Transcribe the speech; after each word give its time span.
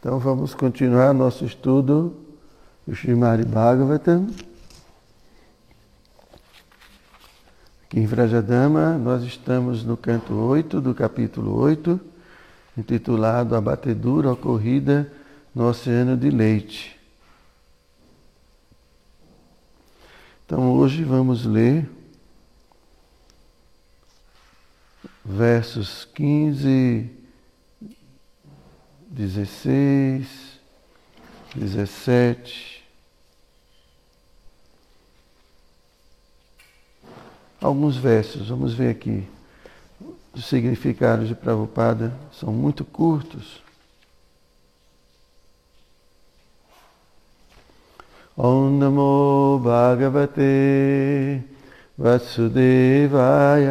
Então 0.00 0.18
vamos 0.18 0.54
continuar 0.54 1.12
nosso 1.12 1.44
estudo 1.44 2.16
do 2.86 2.94
Srimad 2.94 3.44
Bhagavatam. 3.44 4.30
Aqui 7.84 8.00
em 8.00 8.06
Vrajadama, 8.06 8.96
nós 8.96 9.22
estamos 9.24 9.84
no 9.84 9.98
canto 9.98 10.32
8 10.32 10.80
do 10.80 10.94
capítulo 10.94 11.54
8, 11.54 12.00
intitulado 12.78 13.54
A 13.54 13.60
Batedura 13.60 14.32
Ocorrida 14.32 15.12
no 15.54 15.68
Oceano 15.68 16.16
de 16.16 16.30
Leite. 16.30 16.98
Então 20.46 20.72
hoje 20.72 21.04
vamos 21.04 21.44
ler 21.44 21.86
versos 25.22 26.06
15 26.06 27.19
16, 29.10 30.60
17. 31.56 32.84
Alguns 37.60 37.96
versos, 37.96 38.48
vamos 38.48 38.72
ver 38.72 38.90
aqui. 38.90 39.26
Os 40.32 40.46
significados 40.46 41.26
de 41.26 41.34
Prabhupada 41.34 42.16
são 42.32 42.52
muito 42.52 42.84
curtos. 42.84 43.60
Om 48.36 48.78
Namo 48.78 49.60
Bhagavate 49.62 51.42
Vasudevaya. 51.98 53.70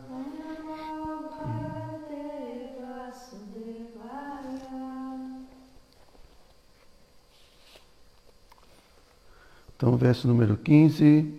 Então, 9.81 9.97
verso 9.97 10.27
número 10.27 10.55
15. 10.57 11.33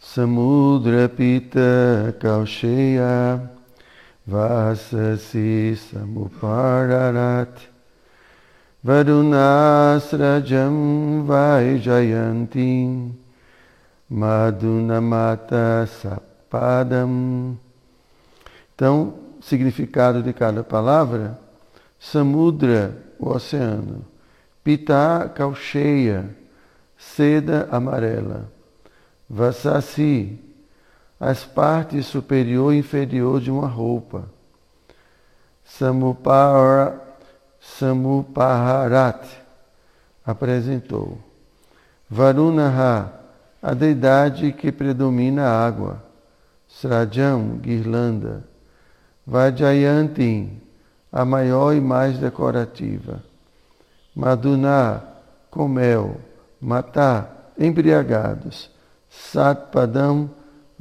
Samudra 0.00 1.10
Pita 1.10 2.16
Kausheya 2.18 3.50
Vasasi 4.26 5.76
Samupararat 5.76 7.68
Varunasrajam 8.82 11.26
Vaijayantim 11.26 13.12
Madunamata 14.08 15.86
Sapadam. 15.86 17.58
Então, 18.74 19.12
significado 19.42 20.22
de 20.22 20.32
cada 20.32 20.64
palavra: 20.64 21.38
Samudra, 22.00 22.96
o 23.18 23.28
oceano, 23.28 24.02
Pita 24.64 25.30
Kausheya 25.34 26.40
seda 27.02 27.68
amarela. 27.70 28.48
Vasasi, 29.28 30.38
as 31.18 31.44
partes 31.44 32.06
superior 32.06 32.72
e 32.72 32.78
inferior 32.78 33.40
de 33.40 33.50
uma 33.50 33.66
roupa. 33.66 34.24
Samupara, 35.64 37.00
Samupaharat, 37.60 39.24
apresentou. 40.24 41.18
Varunaha, 42.10 43.12
a 43.62 43.72
deidade 43.72 44.52
que 44.52 44.70
predomina 44.70 45.44
a 45.44 45.66
água. 45.66 46.02
Srajam, 46.68 47.58
guirlanda. 47.58 48.44
Vajayantin, 49.26 50.60
a 51.12 51.24
maior 51.24 51.72
e 51.72 51.80
mais 51.80 52.18
decorativa. 52.18 53.22
Maduna, 54.14 55.02
com 55.50 55.68
mel 55.68 56.16
matar 56.62 57.52
embriagados, 57.58 58.70
satpadam, 59.10 60.30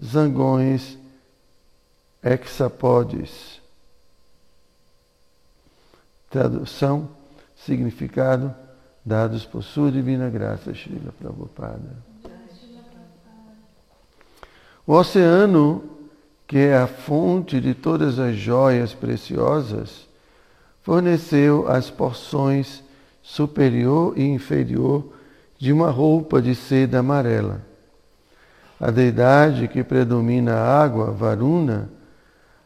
zangões, 0.02 0.98
hexapodes. 2.24 3.60
Tradução, 6.30 7.10
significado, 7.58 8.54
dados 9.04 9.44
por 9.44 9.64
sua 9.64 9.92
divina 9.92 10.30
graça, 10.30 10.72
Srila 10.72 11.12
Prabhupada. 11.20 12.12
O 14.86 14.94
oceano, 14.94 15.84
que 16.48 16.58
é 16.58 16.78
a 16.78 16.88
fonte 16.88 17.60
de 17.60 17.74
todas 17.74 18.20
as 18.20 18.36
joias 18.36 18.94
preciosas, 18.94 20.08
forneceu 20.84 21.68
as 21.68 21.90
porções 21.90 22.84
superior 23.22 24.18
e 24.18 24.24
inferior 24.24 25.12
de 25.62 25.72
uma 25.72 25.92
roupa 25.92 26.42
de 26.42 26.56
seda 26.56 26.98
amarela. 26.98 27.62
A 28.80 28.90
deidade 28.90 29.68
que 29.68 29.84
predomina 29.84 30.56
a 30.56 30.82
água, 30.84 31.12
Varuna, 31.12 31.88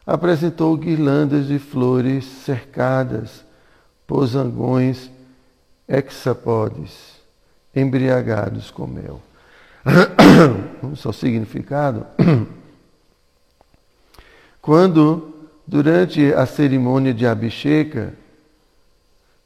apresentou 0.06 0.74
guirlandas 0.78 1.46
de 1.46 1.58
flores 1.58 2.24
cercadas 2.24 3.44
por 4.06 4.26
zangões 4.26 5.10
hexapodes, 5.86 7.20
embriagados 7.74 8.70
com 8.70 8.86
mel. 8.86 9.20
Vamos 10.80 11.04
ao 11.04 11.12
significado. 11.12 12.06
Quando, 14.62 15.34
durante 15.66 16.32
a 16.32 16.46
cerimônia 16.46 17.12
de 17.12 17.26
Abhisheka, 17.26 18.14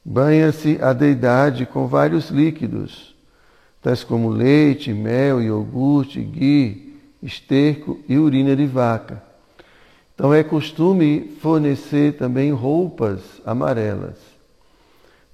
banha-se 0.05 0.78
a 0.81 0.93
deidade 0.93 1.67
com 1.67 1.88
vários 1.88 2.31
líquidos, 2.31 3.09
tais 3.83 4.05
como 4.05 4.29
leite, 4.29 4.93
mel, 4.93 5.41
iogurte, 5.41 6.21
ghee, 6.21 6.99
esterco 7.23 7.99
e 8.09 8.17
urina 8.17 8.55
de 8.55 8.67
vaca. 8.67 9.23
Então 10.15 10.35
é 10.35 10.43
costume 10.43 11.37
fornecer 11.41 12.17
também 12.17 12.53
roupas 12.53 13.21
amarelas. 13.45 14.17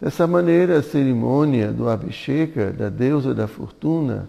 Dessa 0.01 0.27
maneira, 0.27 0.79
a 0.79 0.83
cerimônia 0.83 1.73
do 1.73 1.89
Abhisheka, 1.89 2.71
da 2.71 2.89
deusa 2.89 3.35
da 3.35 3.49
fortuna, 3.49 4.29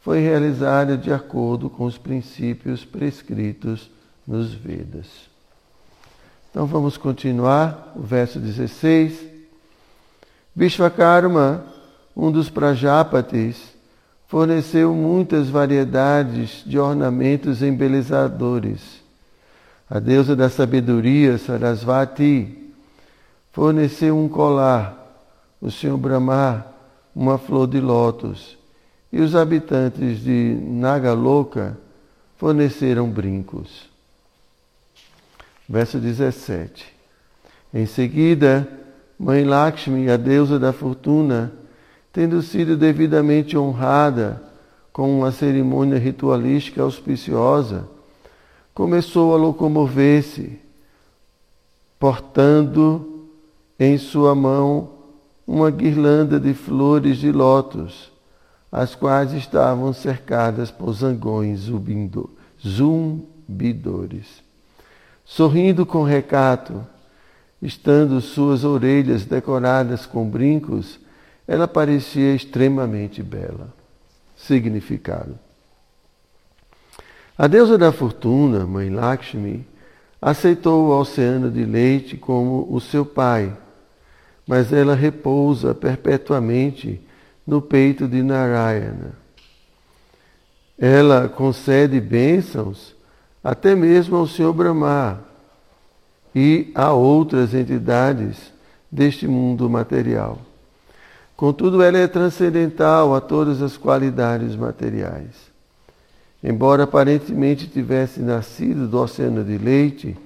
foi 0.00 0.20
realizada 0.20 0.96
de 0.96 1.12
acordo 1.12 1.70
com 1.70 1.84
os 1.84 1.96
princípios 1.96 2.84
prescritos 2.84 3.90
nos 4.26 4.52
Vedas. 4.52 5.06
Então 6.50 6.66
vamos 6.66 6.96
continuar, 6.96 7.92
o 7.96 8.02
verso 8.02 8.38
16. 8.38 9.20
Vishvakarma 10.54 11.64
um 12.16 12.30
dos 12.30 12.50
Prajapatis, 12.50 13.72
forneceu 14.28 14.94
muitas 14.94 15.48
variedades 15.48 16.62
de 16.64 16.78
ornamentos 16.78 17.62
embelezadores. 17.62 19.02
A 19.88 19.98
deusa 19.98 20.34
da 20.34 20.48
sabedoria, 20.48 21.36
Sarasvati, 21.36 22.72
forneceu 23.52 24.16
um 24.16 24.28
colar, 24.28 24.98
o 25.60 25.70
Senhor 25.70 25.98
Brahma, 25.98 26.66
uma 27.14 27.36
flor 27.36 27.66
de 27.66 27.78
lótus, 27.78 28.56
e 29.12 29.20
os 29.20 29.36
habitantes 29.36 30.20
de 30.20 30.58
Nagaloka 30.62 31.76
forneceram 32.38 33.10
brincos. 33.10 33.90
Verso 35.68 35.98
17. 35.98 36.86
Em 37.74 37.84
seguida, 37.84 38.66
Mãe 39.18 39.44
Lakshmi, 39.44 40.10
a 40.10 40.16
deusa 40.16 40.58
da 40.58 40.72
fortuna, 40.72 41.52
tendo 42.12 42.42
sido 42.42 42.76
devidamente 42.76 43.56
honrada 43.56 44.42
com 44.92 45.18
uma 45.18 45.32
cerimônia 45.32 45.98
ritualística 45.98 46.82
auspiciosa, 46.82 47.88
começou 48.74 49.32
a 49.34 49.38
locomover-se, 49.38 50.58
portando 51.98 53.28
em 53.78 53.96
sua 53.96 54.34
mão 54.34 54.90
uma 55.46 55.70
guirlanda 55.70 56.38
de 56.38 56.52
flores 56.52 57.16
de 57.16 57.32
lótus, 57.32 58.12
as 58.70 58.94
quais 58.94 59.32
estavam 59.32 59.92
cercadas 59.92 60.70
por 60.70 60.92
zangões 60.92 61.68
zumbidores. 62.64 64.42
Sorrindo 65.24 65.86
com 65.86 66.02
recato, 66.02 66.86
estando 67.60 68.20
suas 68.20 68.64
orelhas 68.64 69.24
decoradas 69.24 70.04
com 70.04 70.28
brincos, 70.28 70.98
ela 71.46 71.66
parecia 71.66 72.34
extremamente 72.34 73.22
bela. 73.22 73.72
Significado. 74.36 75.38
A 77.36 77.46
deusa 77.46 77.78
da 77.78 77.92
fortuna, 77.92 78.66
Mãe 78.66 78.90
Lakshmi, 78.90 79.66
aceitou 80.20 80.86
o 80.86 81.00
oceano 81.00 81.50
de 81.50 81.64
leite 81.64 82.16
como 82.16 82.68
o 82.70 82.80
seu 82.80 83.04
pai, 83.04 83.52
mas 84.46 84.72
ela 84.72 84.94
repousa 84.94 85.74
perpetuamente 85.74 87.00
no 87.46 87.60
peito 87.60 88.06
de 88.06 88.22
Narayana. 88.22 89.12
Ela 90.78 91.28
concede 91.28 92.00
bênçãos 92.00 92.94
até 93.42 93.74
mesmo 93.74 94.16
ao 94.16 94.26
Senhor 94.26 94.52
Brahma 94.52 95.24
e 96.34 96.70
a 96.74 96.92
outras 96.92 97.54
entidades 97.54 98.52
deste 98.90 99.26
mundo 99.26 99.68
material. 99.68 100.38
Contudo, 101.42 101.82
ela 101.82 101.98
é 101.98 102.06
transcendental 102.06 103.16
a 103.16 103.20
todas 103.20 103.60
as 103.62 103.76
qualidades 103.76 104.54
materiais. 104.54 105.50
Embora 106.40 106.84
aparentemente 106.84 107.66
tivesse 107.66 108.20
nascido 108.20 108.86
do 108.86 109.00
oceano 109.00 109.42
de 109.42 109.58
leite, 109.58 110.16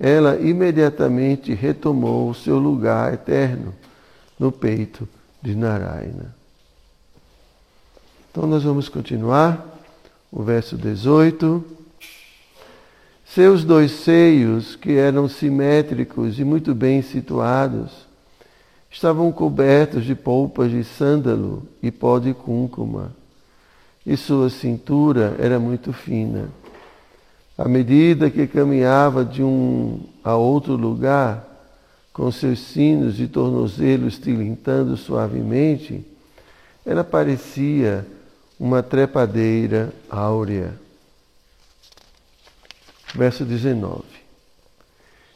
ela 0.00 0.36
imediatamente 0.36 1.52
retomou 1.52 2.30
o 2.30 2.34
seu 2.34 2.58
lugar 2.58 3.12
eterno 3.12 3.74
no 4.38 4.50
peito 4.50 5.06
de 5.42 5.54
Narayana. 5.54 6.34
Então, 8.30 8.46
nós 8.46 8.62
vamos 8.62 8.88
continuar 8.88 9.66
o 10.32 10.42
verso 10.42 10.78
18. 10.78 11.62
Seus 13.26 13.64
dois 13.64 13.90
seios, 13.90 14.76
que 14.76 14.92
eram 14.92 15.28
simétricos 15.28 16.38
e 16.38 16.42
muito 16.42 16.74
bem 16.74 17.02
situados, 17.02 18.03
estavam 18.94 19.32
cobertos 19.32 20.04
de 20.04 20.14
polpas 20.14 20.70
de 20.70 20.84
sândalo 20.84 21.64
e 21.82 21.90
pó 21.90 22.20
de 22.20 22.32
cúncuma, 22.32 23.12
e 24.06 24.16
sua 24.16 24.48
cintura 24.48 25.34
era 25.40 25.58
muito 25.58 25.92
fina. 25.92 26.48
À 27.58 27.68
medida 27.68 28.30
que 28.30 28.46
caminhava 28.46 29.24
de 29.24 29.42
um 29.42 30.00
a 30.22 30.36
outro 30.36 30.76
lugar, 30.76 31.44
com 32.12 32.30
seus 32.30 32.60
sinos 32.60 33.18
e 33.18 33.26
tornozelos 33.26 34.16
tilintando 34.16 34.96
suavemente, 34.96 36.06
ela 36.86 37.02
parecia 37.02 38.06
uma 38.60 38.80
trepadeira 38.80 39.92
áurea. 40.08 40.72
Verso 43.12 43.44
19. 43.44 44.13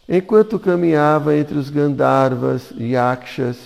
Enquanto 0.08 0.58
caminhava 0.58 1.36
entre 1.36 1.58
os 1.58 1.68
Gandharvas, 1.68 2.72
Yakshas, 2.78 3.58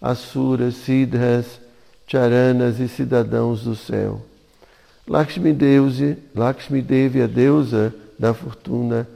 Asuras, 0.00 0.76
Siddhas, 0.76 1.60
Charanas 2.06 2.80
e 2.80 2.88
cidadãos 2.88 3.64
do 3.64 3.76
céu. 3.76 4.22
Lakshmi, 5.06 5.52
Deuse, 5.52 6.16
Lakshmi 6.34 6.80
Devi, 6.80 7.20
a 7.20 7.26
deusa 7.26 7.94
da 8.18 8.32
fortuna, 8.32 9.06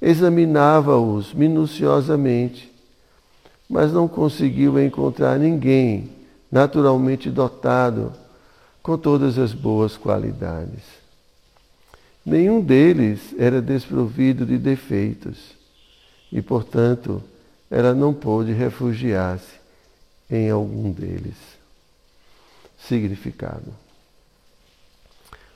examinava-os 0.00 1.34
minuciosamente, 1.34 2.72
mas 3.68 3.92
não 3.92 4.08
conseguiu 4.08 4.82
encontrar 4.82 5.38
ninguém 5.38 6.10
naturalmente 6.50 7.28
dotado 7.28 8.14
com 8.82 8.96
todas 8.96 9.38
as 9.38 9.52
boas 9.52 9.98
qualidades. 9.98 10.84
Nenhum 12.24 12.62
deles 12.62 13.34
era 13.38 13.60
desprovido 13.60 14.46
de 14.46 14.56
defeitos 14.56 15.57
e, 16.32 16.42
portanto, 16.42 17.22
ela 17.70 17.94
não 17.94 18.12
pôde 18.12 18.52
refugiar-se 18.52 19.58
em 20.30 20.50
algum 20.50 20.90
deles. 20.90 21.36
Significado. 22.78 23.72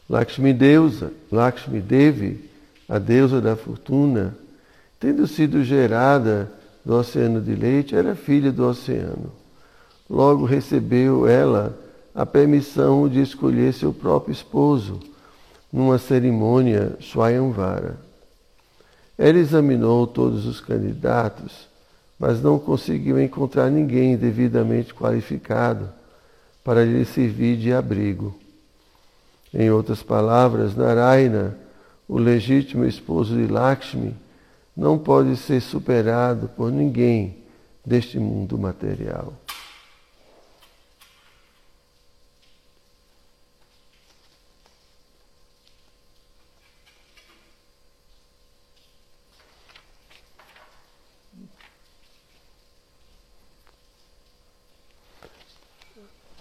Lakshmi 0.08 0.52
deusa, 0.52 1.12
Lakshmi 1.30 1.80
Devi, 1.80 2.50
a 2.88 2.98
deusa 2.98 3.40
da 3.40 3.56
fortuna, 3.56 4.36
tendo 5.00 5.26
sido 5.26 5.64
gerada 5.64 6.52
do 6.84 6.94
oceano 6.94 7.40
de 7.40 7.54
leite, 7.54 7.94
era 7.94 8.14
filha 8.14 8.52
do 8.52 8.66
oceano. 8.66 9.32
Logo 10.10 10.44
recebeu 10.44 11.26
ela 11.26 11.78
a 12.14 12.26
permissão 12.26 13.08
de 13.08 13.22
escolher 13.22 13.72
seu 13.72 13.92
próprio 13.92 14.32
esposo 14.32 15.00
numa 15.72 15.96
cerimônia 15.98 16.96
Swayamvara. 17.00 17.96
Ela 19.24 19.38
examinou 19.38 20.04
todos 20.04 20.46
os 20.46 20.58
candidatos, 20.58 21.68
mas 22.18 22.42
não 22.42 22.58
conseguiu 22.58 23.22
encontrar 23.22 23.70
ninguém 23.70 24.16
devidamente 24.16 24.92
qualificado 24.92 25.88
para 26.64 26.84
lhe 26.84 27.04
servir 27.04 27.56
de 27.56 27.72
abrigo. 27.72 28.36
Em 29.54 29.70
outras 29.70 30.02
palavras, 30.02 30.74
Narayana, 30.74 31.56
o 32.08 32.18
legítimo 32.18 32.84
esposo 32.84 33.36
de 33.36 33.46
Lakshmi, 33.46 34.12
não 34.76 34.98
pode 34.98 35.36
ser 35.36 35.60
superado 35.60 36.48
por 36.56 36.72
ninguém 36.72 37.36
deste 37.86 38.18
mundo 38.18 38.58
material. 38.58 39.34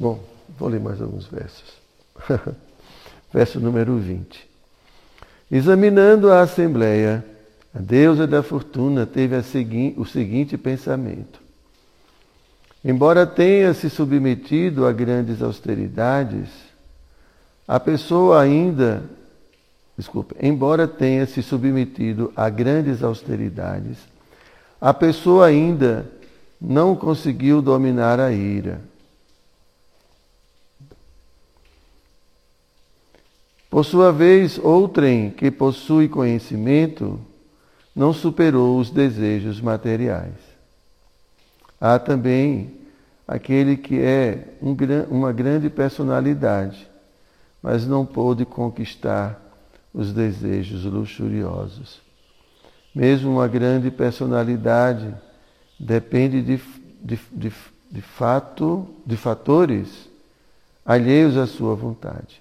Bom, 0.01 0.19
vou 0.57 0.67
ler 0.67 0.79
mais 0.79 0.99
alguns 0.99 1.27
versos. 1.27 1.75
Verso 3.31 3.59
número 3.59 3.99
20. 3.99 4.49
Examinando 5.51 6.31
a 6.31 6.41
assembleia, 6.41 7.23
a 7.71 7.77
deusa 7.77 8.25
da 8.25 8.41
fortuna 8.41 9.05
teve 9.05 9.39
segui 9.43 9.93
o 9.95 10.03
seguinte 10.03 10.57
pensamento: 10.57 11.39
Embora 12.83 13.27
tenha 13.27 13.75
se 13.75 13.91
submetido 13.91 14.87
a 14.87 14.91
grandes 14.91 15.39
austeridades, 15.39 16.49
a 17.67 17.79
pessoa 17.79 18.41
ainda, 18.41 19.03
desculpe, 19.95 20.33
embora 20.41 20.87
tenha 20.87 21.27
se 21.27 21.43
submetido 21.43 22.33
a 22.35 22.49
grandes 22.49 23.03
austeridades, 23.03 23.99
a 24.81 24.95
pessoa 24.95 25.45
ainda 25.45 26.09
não 26.59 26.95
conseguiu 26.95 27.61
dominar 27.61 28.19
a 28.19 28.31
ira. 28.31 28.89
Por 33.71 33.85
sua 33.85 34.11
vez, 34.11 34.59
outrem 34.61 35.31
que 35.31 35.49
possui 35.49 36.09
conhecimento 36.09 37.17
não 37.95 38.11
superou 38.11 38.77
os 38.77 38.89
desejos 38.89 39.61
materiais. 39.61 40.35
Há 41.79 41.97
também 41.97 42.75
aquele 43.25 43.77
que 43.77 43.97
é 43.97 44.55
um, 44.61 44.75
uma 45.09 45.31
grande 45.31 45.69
personalidade, 45.69 46.85
mas 47.63 47.87
não 47.87 48.05
pôde 48.05 48.43
conquistar 48.43 49.41
os 49.93 50.11
desejos 50.11 50.83
luxuriosos. 50.83 52.01
Mesmo 52.93 53.31
uma 53.31 53.47
grande 53.47 53.89
personalidade 53.89 55.15
depende 55.79 56.41
de, 56.41 56.61
de, 57.01 57.17
de, 57.31 57.53
de 57.89 58.01
fato, 58.01 58.85
de 59.05 59.15
fatores 59.15 60.09
alheios 60.85 61.37
à 61.37 61.47
sua 61.47 61.73
vontade. 61.73 62.40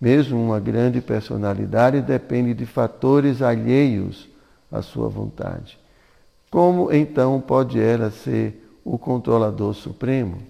Mesmo 0.00 0.42
uma 0.42 0.58
grande 0.58 1.02
personalidade 1.02 2.00
depende 2.00 2.54
de 2.54 2.64
fatores 2.64 3.42
alheios 3.42 4.26
à 4.72 4.80
sua 4.80 5.08
vontade. 5.08 5.78
Como 6.50 6.90
então 6.90 7.38
pode 7.38 7.78
ela 7.78 8.10
ser 8.10 8.66
o 8.82 8.96
controlador 8.96 9.74
supremo? 9.74 10.40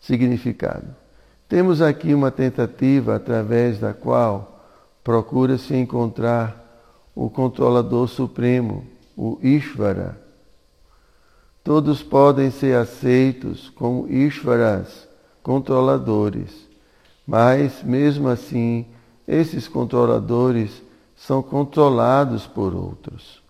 Significado. 0.00 0.88
Temos 1.48 1.80
aqui 1.80 2.12
uma 2.12 2.32
tentativa 2.32 3.14
através 3.14 3.78
da 3.78 3.94
qual 3.94 4.64
procura-se 5.04 5.74
encontrar 5.74 6.56
o 7.14 7.30
controlador 7.30 8.08
supremo, 8.08 8.84
o 9.16 9.38
Ishvara. 9.42 10.18
Todos 11.62 12.02
podem 12.02 12.50
ser 12.50 12.76
aceitos 12.76 13.68
como 13.70 14.08
Ishvaras, 14.08 15.06
controladores 15.42 16.69
mas, 17.30 17.84
mesmo 17.84 18.26
assim, 18.26 18.84
esses 19.26 19.68
controladores 19.68 20.82
são 21.16 21.40
controlados 21.40 22.44
por 22.44 22.74
outros. 22.74 23.40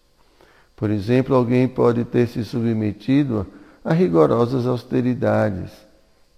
Por 0.76 0.90
exemplo, 0.90 1.34
alguém 1.34 1.66
pode 1.66 2.04
ter 2.04 2.28
se 2.28 2.44
submetido 2.44 3.46
a 3.82 3.94
rigorosas 3.94 4.66
austeridades 4.66 5.70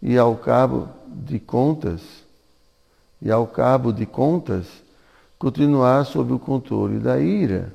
e 0.01 0.17
ao 0.17 0.37
cabo 0.37 0.89
de 1.09 1.41
contas, 1.41 2.01
e 3.21 3.29
ao 3.29 3.45
cabo 3.45 3.93
de 3.93 4.07
contas, 4.07 4.67
continuar 5.37 6.07
sob 6.07 6.33
o 6.33 6.39
controle 6.39 7.01
da 7.01 7.19
ira. 7.19 7.73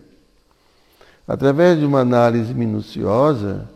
Através 1.27 1.77
de 1.77 1.85
uma 1.85 1.99
análise 1.99 2.53
minuciosa, 2.53 3.69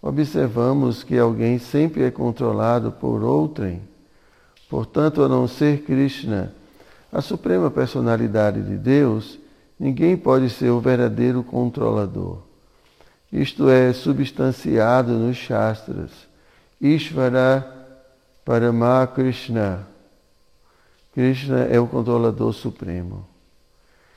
observamos 0.00 1.02
que 1.02 1.18
alguém 1.18 1.58
sempre 1.58 2.04
é 2.04 2.12
controlado 2.12 2.92
por 2.92 3.24
outrem 3.24 3.90
Portanto, 4.72 5.22
a 5.22 5.28
não 5.28 5.46
ser 5.46 5.82
Krishna, 5.82 6.50
a 7.12 7.20
suprema 7.20 7.70
personalidade 7.70 8.62
de 8.62 8.78
Deus, 8.78 9.38
ninguém 9.78 10.16
pode 10.16 10.48
ser 10.48 10.70
o 10.70 10.80
verdadeiro 10.80 11.42
controlador. 11.42 12.38
Isto 13.30 13.68
é 13.68 13.92
substanciado 13.92 15.12
nos 15.12 15.36
Shastras. 15.36 16.10
Ishvara 16.80 17.62
Parama 18.46 19.06
Krishna. 19.14 19.86
Krishna 21.12 21.64
é 21.64 21.78
o 21.78 21.86
controlador 21.86 22.54
supremo. 22.54 23.28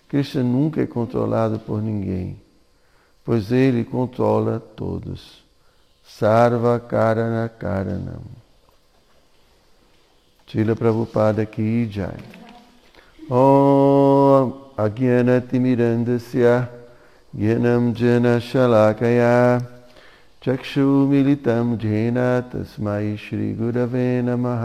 Krishna 0.07 0.41
nunca 0.41 0.81
é 0.81 0.87
controlado 0.87 1.59
por 1.59 1.81
ninguém, 1.81 2.39
pois 3.25 3.51
ele 3.51 3.83
controla 3.83 4.61
todos. 4.61 5.43
Sarva 6.07 6.79
Karana 6.79 7.49
Karanam. 7.49 8.44
शिल 10.55 10.73
प्रभुपाद 10.79 11.39
की 11.53 11.69
जय 11.93 12.19
ओम 13.37 14.51
अज्ञानतिमिरन्दस्य 14.83 16.51
ज्ञानं 17.39 17.87
जनशलाकया 17.99 19.31
चक्षुमिलितं 20.45 21.73
जेन 21.81 22.19
तस्मै 22.51 23.07
श्रीगुरवे 23.23 24.05
नमः 24.27 24.63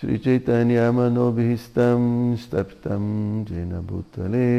श्रीचैतन्यमनोभीष्टं 0.00 2.04
स्तप्तं 2.42 3.06
जेन 3.50 3.72
भूतले 3.88 4.50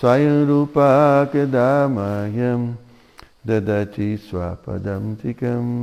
स्वयं 0.00 0.38
रूपा 0.52 0.92
कदा 1.34 1.72
मायं 1.96 2.68
ददाति 3.50 4.08
स्वापदं 4.28 5.10
तिकम् 5.22 5.74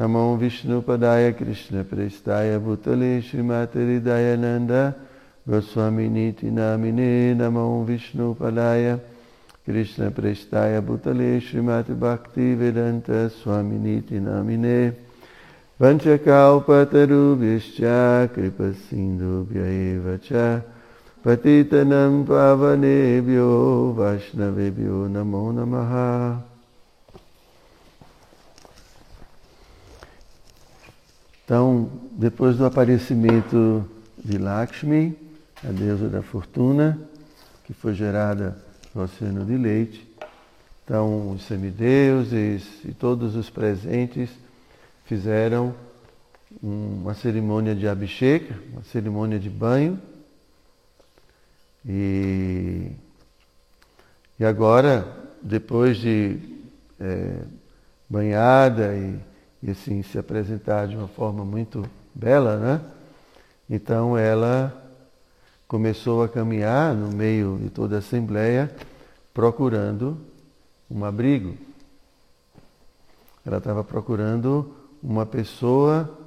नमो 0.00 0.36
विष्णुपदाय 0.40 1.30
कृष्णप्रेष्ठाय 1.38 2.56
भूतले 2.64 3.10
श्रीमातरिदाय 3.22 4.36
नन्द 4.40 4.72
गोस्वामिनीति 5.48 6.50
नामिने 6.56 7.10
नमो 7.40 7.66
विष्णुपदाय 7.88 8.84
कृष्णप्रेष्ठाय 9.66 10.80
भूतले 10.88 11.30
श्रीमातभक्तिवेदन्त 11.46 13.08
स्वामिनीति 13.36 14.20
नामिने 14.20 14.78
वञ्चकाउपतरुभ्यश्च 15.80 17.80
कृपसिन्धुभ्य 18.34 19.60
एव 19.84 20.06
च 20.26 20.28
पतितनं 21.24 22.22
पावनेभ्यो 22.28 23.48
वैष्णवेभ्यो 23.98 25.06
नमो 25.16 25.50
नमः। 25.58 25.92
Então, 31.50 31.90
depois 32.12 32.56
do 32.58 32.64
aparecimento 32.64 33.84
de 34.24 34.38
Lakshmi, 34.38 35.18
a 35.64 35.72
deusa 35.72 36.08
da 36.08 36.22
fortuna, 36.22 36.96
que 37.64 37.74
foi 37.74 37.92
gerada 37.92 38.56
no 38.94 39.02
oceano 39.02 39.44
de 39.44 39.56
leite, 39.56 40.08
então 40.84 41.32
os 41.32 41.42
semideuses 41.42 42.62
e 42.84 42.92
todos 42.92 43.34
os 43.34 43.50
presentes 43.50 44.30
fizeram 45.06 45.74
uma 46.62 47.14
cerimônia 47.14 47.74
de 47.74 47.88
abhishek, 47.88 48.54
uma 48.72 48.84
cerimônia 48.84 49.40
de 49.40 49.50
banho. 49.50 50.00
E, 51.84 52.92
e 54.38 54.44
agora, 54.44 55.04
depois 55.42 55.96
de 55.96 56.38
é, 57.00 57.40
banhada 58.08 58.94
e 58.94 59.29
e 59.62 59.70
assim 59.70 60.02
se 60.02 60.18
apresentar 60.18 60.88
de 60.88 60.96
uma 60.96 61.08
forma 61.08 61.44
muito 61.44 61.88
bela, 62.14 62.56
né? 62.56 62.80
Então 63.68 64.16
ela 64.16 64.76
começou 65.68 66.22
a 66.22 66.28
caminhar 66.28 66.94
no 66.94 67.12
meio 67.12 67.58
de 67.62 67.70
toda 67.70 67.96
a 67.96 67.98
assembleia 68.00 68.74
procurando 69.32 70.18
um 70.90 71.04
abrigo. 71.04 71.56
Ela 73.46 73.58
estava 73.58 73.84
procurando 73.84 74.74
uma 75.02 75.24
pessoa 75.24 76.18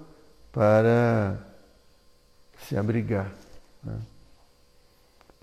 para 0.52 1.38
se 2.68 2.78
abrigar. 2.78 3.32
Né? 3.84 4.00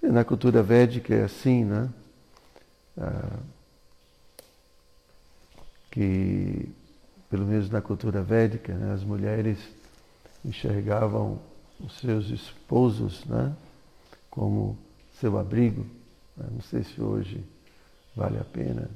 Na 0.02 0.24
cultura 0.24 0.62
védica 0.62 1.14
é 1.14 1.24
assim, 1.24 1.64
né? 1.64 1.88
Ah, 2.96 3.38
que 5.90 6.70
pelo 7.30 7.46
menos 7.46 7.70
na 7.70 7.80
cultura 7.80 8.22
védica, 8.22 8.74
né, 8.74 8.92
as 8.92 9.04
mulheres 9.04 9.58
enxergavam 10.44 11.38
os 11.78 11.98
seus 12.00 12.28
esposos 12.28 13.24
né, 13.24 13.54
como 14.28 14.76
seu 15.20 15.38
abrigo. 15.38 15.86
Né? 16.36 16.46
Não 16.50 16.62
sei 16.62 16.82
se 16.82 17.00
hoje 17.00 17.42
vale 18.16 18.36
a 18.38 18.44
pena, 18.44 18.90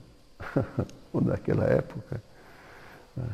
ou 1.12 1.20
naquela 1.20 1.64
época. 1.64 2.20
Né? 3.16 3.28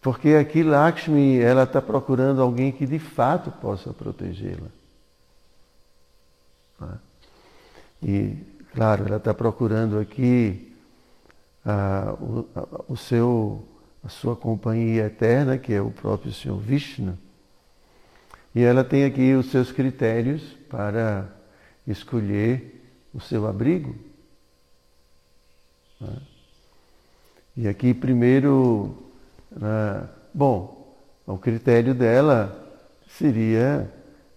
Porque 0.00 0.30
aqui 0.30 0.62
Lakshmi 0.62 1.38
ela 1.38 1.64
está 1.64 1.80
procurando 1.82 2.40
alguém 2.40 2.72
que 2.72 2.86
de 2.86 2.98
fato 2.98 3.50
possa 3.50 3.92
protegê-la. 3.92 4.68
Né? 6.80 6.98
E, 8.02 8.36
claro, 8.74 9.06
ela 9.06 9.18
está 9.18 9.34
procurando 9.34 9.98
aqui 10.00 10.74
ah, 11.64 12.14
o, 12.18 12.48
o 12.88 12.96
seu 12.96 13.64
a 14.04 14.08
sua 14.08 14.34
companhia 14.34 15.06
eterna, 15.06 15.56
que 15.56 15.72
é 15.72 15.80
o 15.80 15.90
próprio 15.90 16.32
Senhor 16.32 16.58
Vishnu. 16.58 17.16
E 18.54 18.62
ela 18.62 18.84
tem 18.84 19.04
aqui 19.04 19.34
os 19.34 19.50
seus 19.50 19.70
critérios 19.70 20.42
para 20.68 21.28
escolher 21.86 22.82
o 23.14 23.20
seu 23.20 23.46
abrigo. 23.46 23.94
Né? 26.00 26.16
E 27.56 27.68
aqui, 27.68 27.94
primeiro, 27.94 28.96
né, 29.50 30.08
bom, 30.34 30.96
o 31.26 31.38
critério 31.38 31.94
dela 31.94 32.58
seria 33.18 33.90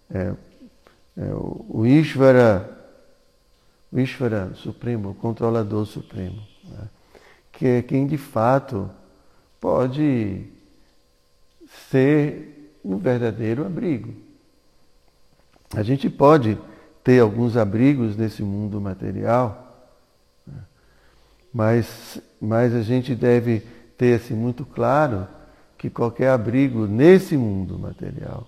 é, 0.09 0.33
é, 1.17 1.33
o 1.33 1.85
Ishvara, 1.85 2.69
o 3.91 3.99
Ishvara 3.99 4.53
Supremo, 4.55 5.09
o 5.09 5.15
Controlador 5.15 5.85
Supremo, 5.85 6.41
né? 6.65 6.87
que 7.51 7.65
é 7.65 7.81
quem 7.81 8.05
de 8.05 8.17
fato 8.17 8.89
pode 9.65 10.45
ser 11.89 12.77
um 12.85 12.97
verdadeiro 12.97 13.65
abrigo. 13.65 14.13
A 15.75 15.81
gente 15.81 16.07
pode 16.07 16.55
ter 17.03 17.19
alguns 17.19 17.57
abrigos 17.57 18.15
nesse 18.15 18.43
mundo 18.43 18.79
material, 18.79 19.89
né? 20.45 20.61
mas, 21.51 22.21
mas 22.39 22.75
a 22.75 22.83
gente 22.83 23.15
deve 23.15 23.61
ter 23.97 24.21
assim, 24.21 24.35
muito 24.35 24.63
claro 24.63 25.27
que 25.79 25.89
qualquer 25.89 26.29
abrigo 26.29 26.85
nesse 26.85 27.35
mundo 27.35 27.79
material 27.79 28.47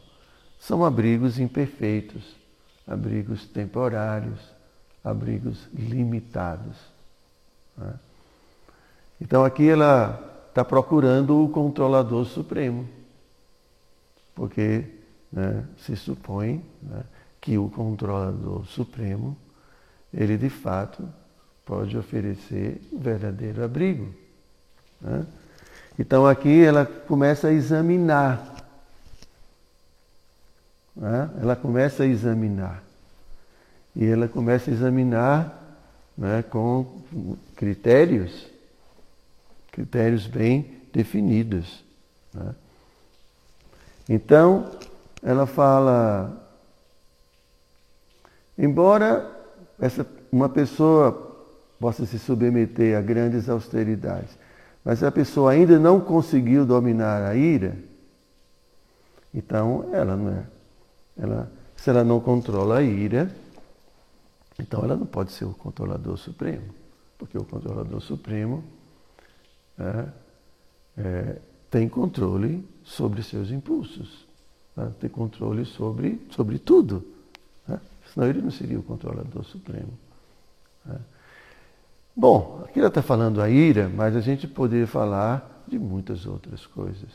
são 0.60 0.86
abrigos 0.86 1.40
imperfeitos, 1.40 2.36
abrigos 2.86 3.48
temporários, 3.48 4.40
abrigos 5.04 5.68
limitados. 5.74 6.78
Né? 7.76 7.96
Então 9.20 9.44
aqui 9.44 9.68
ela 9.68 10.37
está 10.58 10.66
procurando 10.66 11.44
o 11.44 11.50
controlador 11.50 12.26
supremo. 12.26 12.90
Porque 14.34 14.84
né, 15.32 15.64
se 15.86 15.96
supõe 15.96 16.66
né, 16.82 17.04
que 17.40 17.60
o 17.60 17.70
controlador 17.70 18.66
supremo, 18.66 19.38
ele 20.12 20.36
de 20.36 20.50
fato 20.50 21.08
pode 21.64 21.96
oferecer 21.96 22.82
um 22.92 22.98
verdadeiro 22.98 23.64
abrigo. 23.64 24.12
Né? 25.00 25.28
Então 26.00 26.26
aqui 26.26 26.64
ela 26.64 26.88
começa 26.88 27.50
a 27.50 27.54
examinar. 27.54 28.56
Né? 30.96 31.30
Ela 31.40 31.56
começa 31.56 32.02
a 32.02 32.08
examinar. 32.08 32.84
E 33.96 34.08
ela 34.08 34.28
começa 34.28 34.72
a 34.72 34.74
examinar 34.74 35.78
né, 36.18 36.44
com 36.50 37.04
critérios 37.56 38.57
critérios 39.78 40.26
bem 40.26 40.72
definidos. 40.92 41.84
Né? 42.34 42.56
Então, 44.10 44.72
ela 45.22 45.46
fala, 45.46 46.36
embora 48.58 49.30
essa, 49.80 50.04
uma 50.32 50.50
pessoa 50.50 51.12
possa 51.80 52.08
se 52.08 52.18
submeter 52.18 52.98
a 52.98 53.02
grandes 53.02 53.48
austeridades, 53.48 54.32
mas 54.84 55.04
a 55.04 55.12
pessoa 55.12 55.52
ainda 55.52 55.78
não 55.78 56.00
conseguiu 56.00 56.66
dominar 56.66 57.22
a 57.22 57.36
ira, 57.36 57.78
então 59.32 59.92
ela 59.94 60.16
não 60.16 60.32
é. 60.32 60.44
Ela, 61.20 61.52
se 61.76 61.88
ela 61.92 62.04
não 62.04 62.20
controla 62.20 62.80
a 62.80 62.82
ira, 62.82 63.30
então 64.58 64.84
ela 64.84 64.96
não 64.96 65.06
pode 65.06 65.34
ser 65.34 65.46
o 65.46 65.54
controlador 65.54 66.18
supremo, 66.18 66.64
porque 67.20 67.38
o 67.38 67.44
controlador 67.44 68.02
supremo 68.02 68.64
é, 69.80 70.06
é, 70.98 71.36
tem 71.70 71.88
controle 71.88 72.68
sobre 72.84 73.22
seus 73.22 73.52
impulsos, 73.52 74.26
né? 74.76 74.92
tem 75.00 75.10
controle 75.10 75.66
sobre, 75.66 76.20
sobre 76.32 76.58
tudo. 76.58 77.06
Né? 77.68 77.80
Senão 78.14 78.28
ele 78.28 78.42
não 78.42 78.52
seria 78.52 78.80
o 78.80 78.84
controlador 78.84 79.44
supremo. 79.44 79.94
Né? 80.86 80.98
Bom, 82.16 82.64
aqui 82.66 82.80
ela 82.80 82.88
está 82.88 83.02
falando 83.02 83.42
a 83.42 83.50
ira, 83.50 83.90
mas 83.90 84.16
a 84.16 84.22
gente 84.22 84.48
poderia 84.48 84.88
falar 84.88 85.64
de 85.68 85.78
muitas 85.78 86.26
outras 86.26 86.66
coisas. 86.66 87.10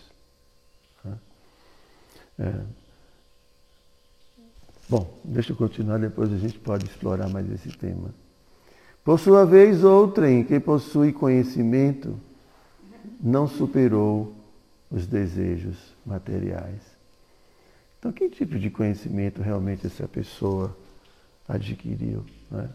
Né? 1.04 1.18
É. 2.38 2.54
Bom, 4.88 5.18
deixa 5.24 5.52
eu 5.52 5.56
continuar, 5.56 5.98
depois 5.98 6.32
a 6.32 6.36
gente 6.36 6.58
pode 6.58 6.84
explorar 6.84 7.28
mais 7.28 7.50
esse 7.50 7.70
tema. 7.70 8.10
Por 9.02 9.18
sua 9.18 9.44
vez, 9.44 9.82
outrem 9.82 10.44
que 10.44 10.60
possui 10.60 11.12
conhecimento 11.12 12.16
não 13.20 13.46
superou 13.46 14.34
os 14.90 15.06
desejos 15.06 15.76
materiais. 16.04 16.80
Então, 17.98 18.12
que 18.12 18.28
tipo 18.28 18.58
de 18.58 18.68
conhecimento 18.68 19.40
realmente 19.40 19.86
essa 19.86 20.08
pessoa 20.08 20.76
adquiriu, 21.48 22.24
né? 22.50 22.68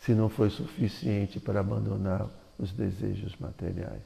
se 0.00 0.12
não 0.12 0.28
foi 0.28 0.50
suficiente 0.50 1.40
para 1.40 1.60
abandonar 1.60 2.28
os 2.58 2.70
desejos 2.70 3.34
materiais? 3.40 4.02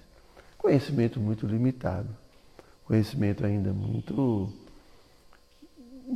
Conhecimento 0.57 1.21
muito 1.21 1.47
limitado, 1.47 2.09
conhecimento 2.85 3.45
ainda 3.45 3.73
muito. 3.73 4.53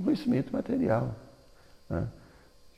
conhecimento 0.02 0.52
material. 0.52 1.14
Né? 1.90 2.08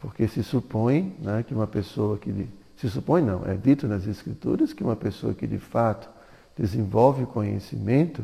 Porque 0.01 0.27
se 0.27 0.43
supõe 0.43 1.17
né, 1.21 1.43
que 1.43 1.55
uma 1.55 1.67
pessoa 1.67 2.19
que. 2.19 2.49
Se 2.79 2.91
supõe, 2.91 3.23
não, 3.23 3.47
é 3.47 3.55
dito 3.55 3.87
nas 3.87 4.07
Escrituras 4.07 4.73
que 4.73 4.83
uma 4.83 4.97
pessoa 4.97 5.33
que 5.33 5.47
de 5.47 5.59
fato 5.59 6.09
desenvolve 6.57 7.27
conhecimento, 7.27 8.23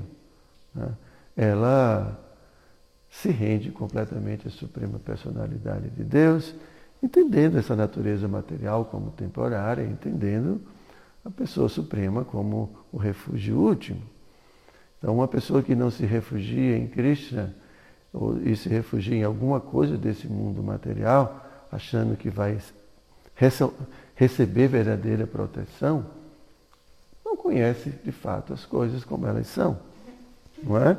né, 0.74 0.88
ela 1.36 2.18
se 3.10 3.30
rende 3.30 3.70
completamente 3.70 4.46
à 4.46 4.50
suprema 4.50 4.98
personalidade 4.98 5.90
de 5.90 6.04
Deus, 6.04 6.54
entendendo 7.02 7.58
essa 7.58 7.74
natureza 7.74 8.28
material 8.28 8.84
como 8.84 9.10
temporária, 9.10 9.82
entendendo 9.82 10.60
a 11.24 11.30
pessoa 11.30 11.68
suprema 11.68 12.24
como 12.24 12.70
o 12.92 12.96
refúgio 12.96 13.58
último. 13.58 14.00
Então, 14.98 15.14
uma 15.14 15.26
pessoa 15.26 15.62
que 15.62 15.74
não 15.74 15.90
se 15.90 16.04
refugia 16.04 16.76
em 16.76 16.86
Krishna 16.86 17.54
e 18.44 18.54
se 18.54 18.68
refugia 18.68 19.16
em 19.16 19.24
alguma 19.24 19.60
coisa 19.60 19.96
desse 19.96 20.26
mundo 20.26 20.62
material, 20.62 21.46
achando 21.72 22.16
que 22.16 22.28
vai 22.28 22.58
receber 24.14 24.68
verdadeira 24.68 25.26
proteção, 25.26 26.04
conhece 27.42 27.90
de 27.90 28.12
fato 28.12 28.52
as 28.52 28.64
coisas 28.64 29.04
como 29.04 29.26
elas 29.26 29.46
são. 29.46 29.78
Não 30.62 30.76
é? 30.76 30.96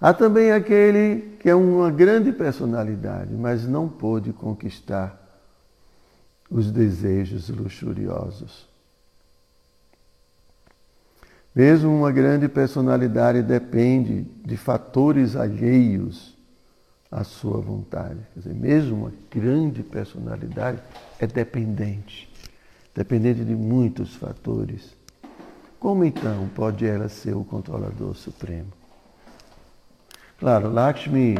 Há 0.00 0.12
também 0.12 0.50
aquele 0.50 1.36
que 1.40 1.48
é 1.48 1.54
uma 1.54 1.90
grande 1.90 2.32
personalidade, 2.32 3.32
mas 3.32 3.66
não 3.66 3.88
pôde 3.88 4.32
conquistar 4.32 5.18
os 6.50 6.70
desejos 6.70 7.48
luxuriosos. 7.48 8.66
Mesmo 11.54 11.96
uma 11.96 12.10
grande 12.10 12.48
personalidade 12.48 13.40
depende 13.40 14.22
de 14.44 14.56
fatores 14.56 15.36
alheios 15.36 16.34
à 17.10 17.22
sua 17.22 17.60
vontade. 17.60 18.18
Quer 18.34 18.40
dizer, 18.40 18.54
mesmo 18.54 18.96
uma 18.96 19.12
grande 19.30 19.82
personalidade 19.84 20.82
é 21.20 21.26
dependente, 21.26 22.28
dependente 22.94 23.44
de 23.44 23.54
muitos 23.54 24.14
fatores. 24.14 24.94
Como 25.80 26.04
então 26.04 26.48
pode 26.54 26.86
ela 26.86 27.08
ser 27.08 27.34
o 27.34 27.44
controlador 27.44 28.14
supremo? 28.14 28.68
Claro, 30.38 30.70
Lakshmi 30.70 31.36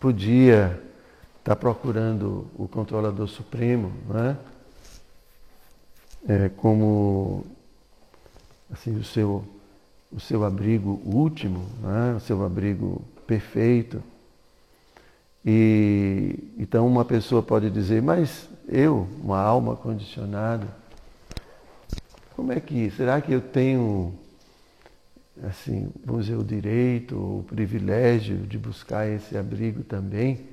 podia 0.00 0.80
estar 1.38 1.56
procurando 1.56 2.46
o 2.56 2.68
controlador 2.68 3.26
supremo, 3.26 3.92
não 4.08 4.20
é? 4.20 4.36
é 6.28 6.48
como 6.50 7.44
assim, 8.72 8.96
o 8.96 9.04
seu, 9.04 9.44
o 10.12 10.20
seu 10.20 10.44
abrigo 10.44 11.00
último, 11.04 11.66
né? 11.82 12.14
o 12.16 12.20
seu 12.20 12.44
abrigo 12.44 13.02
perfeito. 13.26 14.02
E 15.44 16.38
então 16.58 16.86
uma 16.86 17.04
pessoa 17.04 17.42
pode 17.42 17.70
dizer, 17.70 18.02
mas 18.02 18.48
eu, 18.68 19.08
uma 19.22 19.40
alma 19.40 19.74
condicionada, 19.74 20.68
como 22.36 22.52
é 22.52 22.60
que, 22.60 22.90
será 22.90 23.20
que 23.20 23.32
eu 23.32 23.40
tenho 23.40 24.14
assim, 25.42 25.92
vamos 26.04 26.26
dizer, 26.26 26.36
o 26.36 26.44
direito, 26.44 27.16
o 27.16 27.44
privilégio 27.44 28.38
de 28.46 28.58
buscar 28.58 29.08
esse 29.08 29.36
abrigo 29.36 29.82
também? 29.82 30.46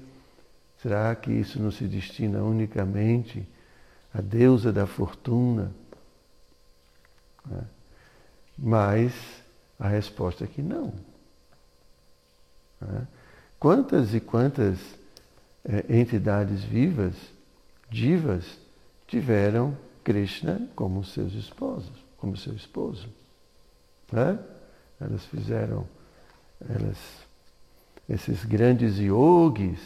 Será 0.82 1.16
que 1.16 1.32
isso 1.32 1.60
não 1.62 1.72
se 1.72 1.86
destina 1.86 2.44
unicamente 2.44 3.48
à 4.14 4.22
deusa 4.22 4.72
da 4.72 4.86
fortuna? 4.86 5.72
Né? 7.46 7.64
Mas 8.58 9.14
a 9.80 9.88
resposta 9.88 10.44
é 10.44 10.48
que 10.48 10.62
não. 10.62 10.94
Né? 12.80 13.08
Quantas 13.60 14.14
e 14.14 14.20
quantas 14.20 14.78
é, 15.64 15.98
entidades 16.00 16.64
vivas, 16.64 17.14
divas, 17.90 18.46
tiveram 19.08 19.78
Krishna 20.04 20.68
como 20.76 21.04
seus 21.04 21.34
esposos, 21.34 21.92
como 22.18 22.36
seu 22.38 22.54
esposo? 22.54 23.08
Né? 24.12 24.38
Elas 25.00 25.26
fizeram, 25.26 25.88
elas, 26.70 26.98
esses 28.10 28.44
grandes 28.46 28.98
yogis, 28.98 29.80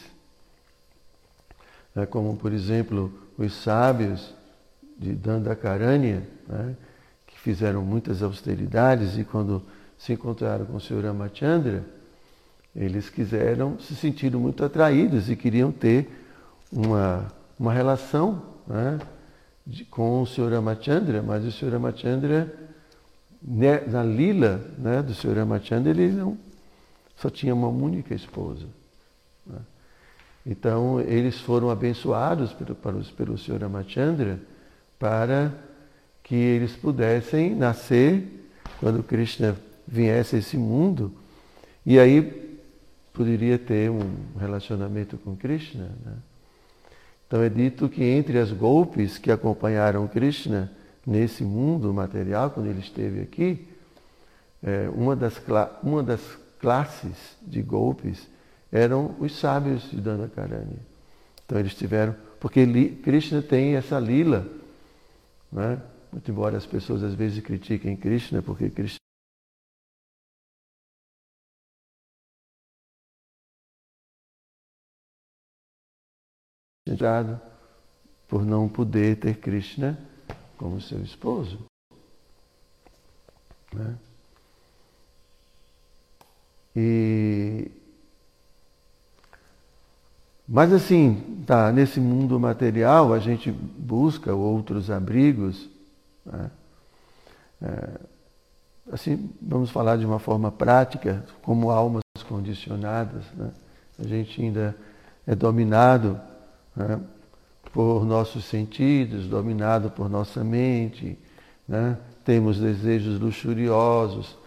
né? 1.96 2.06
como 2.06 2.36
por 2.38 2.54
exemplo 2.54 3.12
os 3.38 3.54
sábios 3.54 4.34
de 4.98 5.14
Dandakaranya, 5.14 6.28
né? 6.48 6.76
fizeram 7.42 7.82
muitas 7.82 8.22
austeridades 8.22 9.18
e 9.18 9.24
quando 9.24 9.64
se 9.98 10.14
encontraram 10.14 10.66
com 10.66 10.78
o 10.78 10.82
Sr. 10.82 11.06
Ramachandra, 11.06 11.84
eles 12.76 13.10
quiseram, 13.10 13.80
se 13.80 13.96
sentiram 13.96 14.40
muito 14.40 14.64
atraídos 14.64 15.30
e 15.30 15.36
queriam 15.36 15.72
ter 15.72 16.10
uma, 16.72 17.32
uma 17.60 17.74
relação 17.74 18.42
né, 18.66 19.00
de, 19.68 19.84
com 19.84 20.22
o 20.22 20.26
Sr. 20.26 20.54
Ramachandra, 20.54 21.22
mas 21.22 21.44
o 21.44 21.52
Sr. 21.52 21.74
Ramachandra, 21.74 22.54
né, 23.42 23.82
na 23.82 24.02
lila 24.02 24.62
né, 24.78 25.02
do 25.04 25.14
Sr. 25.14 25.36
Ramachandra, 25.36 25.92
ele 25.92 26.12
não, 26.12 26.38
só 27.18 27.30
tinha 27.30 27.54
uma 27.54 27.68
única 27.68 28.16
esposa. 28.16 28.66
Né. 29.46 29.60
Então, 30.46 31.02
eles 31.02 31.40
foram 31.42 31.70
abençoados 31.70 32.54
pelo, 32.54 32.76
pelo, 32.76 33.04
pelo 33.04 33.38
Sr. 33.38 33.62
Ramachandra 33.62 34.40
para 34.98 35.52
que 36.24 36.36
eles 36.36 36.76
pudessem 36.76 37.56
nascer 37.56 38.48
quando 38.80 39.04
Krishna 39.04 39.56
viesse 39.88 40.36
a 40.36 40.40
esse 40.40 40.56
mundo 40.56 41.12
e 41.86 42.00
aí 42.00 42.22
poderia 43.14 43.58
ter 43.58 43.90
um 43.90 44.16
relacionamento 44.40 45.18
com 45.18 45.36
Krishna. 45.36 45.90
Né? 46.06 46.14
Então 47.30 47.44
é 47.44 47.48
dito 47.48 47.88
que 47.88 48.04
entre 48.04 48.40
as 48.40 48.52
golpes 48.52 49.20
que 49.20 49.32
acompanharam 49.32 50.08
Krishna 50.08 50.72
nesse 51.06 51.44
mundo 51.44 51.94
material, 51.94 52.50
quando 52.50 52.66
ele 52.66 52.80
esteve 52.80 53.22
aqui, 53.22 53.68
é, 54.64 54.90
uma, 54.90 55.16
das, 55.16 55.40
uma 55.84 56.02
das 56.02 56.20
classes 56.60 57.38
de 57.40 57.62
golpes 57.62 58.28
eram 58.72 59.16
os 59.20 59.38
sábios 59.38 59.92
de 59.92 60.02
Dandakaranya. 60.02 60.80
Então 61.46 61.60
eles 61.60 61.76
tiveram, 61.76 62.16
porque 62.40 62.66
Krishna 63.04 63.44
tem 63.44 63.76
essa 63.76 64.00
lila, 64.00 64.48
né? 65.52 65.80
Muito 66.12 66.32
embora 66.32 66.58
as 66.58 66.66
pessoas 66.66 67.04
às 67.04 67.14
vezes 67.14 67.44
critiquem 67.44 67.96
Krishna, 67.96 68.42
porque 68.42 68.72
Krishna 68.72 68.98
por 78.28 78.46
não 78.46 78.68
poder 78.68 79.18
ter 79.18 79.38
Krishna 79.38 79.98
como 80.58 80.82
seu 80.82 81.02
esposo. 81.02 81.60
Né? 83.74 83.96
E 86.76 87.72
mas 90.48 90.74
assim, 90.74 91.44
tá, 91.46 91.72
nesse 91.72 92.00
mundo 92.00 92.40
material 92.40 93.14
a 93.14 93.20
gente 93.20 93.52
busca 93.52 94.34
outros 94.34 94.90
abrigos 94.90 95.70
né? 96.26 96.52
É, 97.62 98.00
assim, 98.92 99.30
vamos 99.42 99.70
falar 99.70 99.98
de 99.98 100.06
uma 100.06 100.20
forma 100.20 100.52
prática, 100.52 101.26
como 101.42 101.72
almas 101.72 102.02
condicionadas. 102.28 103.24
Né? 103.36 103.52
A 104.00 104.08
gente 104.08 104.42
ainda 104.42 104.76
é 105.28 105.36
dominado 105.36 106.20
né, 106.80 107.00
por 107.74 108.06
nossos 108.06 108.46
sentidos, 108.46 109.28
dominado 109.28 109.92
por 109.92 110.10
nossa 110.10 110.44
mente, 110.44 111.20
né? 111.68 111.98
temos 112.24 112.58
desejos 112.58 113.20
luxuriosos, 113.20 114.38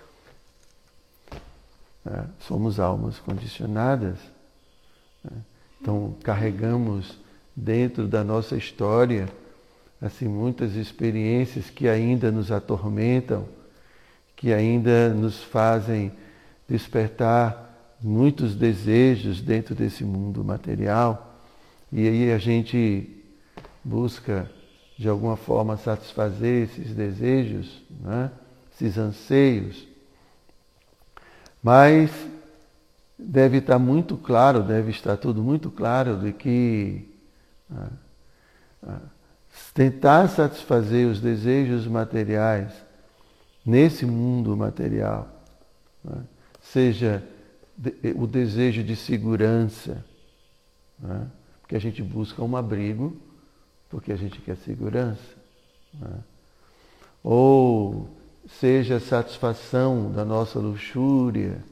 Né? 2.05 2.27
Somos 2.41 2.81
almas 2.81 3.21
condicionadas. 3.21 4.17
Né? 5.23 5.37
Então 5.81 6.17
carregamos 6.25 7.17
dentro 7.55 8.09
da 8.09 8.25
nossa 8.25 8.57
história 8.57 9.29
assim 10.01 10.27
muitas 10.27 10.75
experiências 10.75 11.71
que 11.71 11.89
ainda 11.89 12.33
nos 12.33 12.51
atormentam, 12.51 13.47
que 14.35 14.53
ainda 14.53 15.11
nos 15.11 15.41
fazem 15.45 16.11
despertar 16.69 17.97
muitos 18.03 18.57
desejos 18.57 19.41
dentro 19.41 19.77
desse 19.77 20.03
mundo 20.03 20.43
material. 20.43 21.32
E 21.93 22.09
aí 22.09 22.33
a 22.33 22.39
gente 22.39 23.23
busca 23.85 24.51
de 24.99 25.09
alguma 25.09 25.37
forma 25.37 25.77
satisfazer 25.77 26.65
esses 26.65 26.95
desejos, 26.95 27.83
né? 28.01 28.31
esses 28.73 28.97
anseios. 28.97 29.87
Mas 31.63 32.11
deve 33.19 33.59
estar 33.59 33.79
muito 33.79 34.17
claro, 34.17 34.63
deve 34.63 34.91
estar 34.91 35.17
tudo 35.17 35.43
muito 35.43 35.71
claro 35.71 36.19
de 36.19 36.33
que 36.33 37.09
ah, 37.71 37.89
ah, 38.85 39.01
tentar 39.75 40.29
satisfazer 40.29 41.07
os 41.07 41.21
desejos 41.21 41.87
materiais 41.87 42.73
nesse 43.65 44.05
mundo 44.05 44.57
material, 44.57 45.29
né, 46.03 46.23
seja 46.61 47.23
o 48.17 48.27
desejo 48.27 48.83
de 48.83 48.97
segurança, 48.97 50.05
né, 50.99 51.27
porque 51.73 51.77
a 51.77 51.91
gente 51.91 52.03
busca 52.03 52.45
um 52.45 52.55
abrigo, 52.55 53.17
porque 53.89 54.13
a 54.13 54.17
gente 54.17 54.39
quer 54.43 54.59
segurança, 54.59 55.23
né, 55.95 56.19
ou 57.25 58.11
seja 58.61 59.01
satisfação 59.01 60.13
da 60.13 60.23
nossa 60.23 60.59
luxúria, 60.59 61.65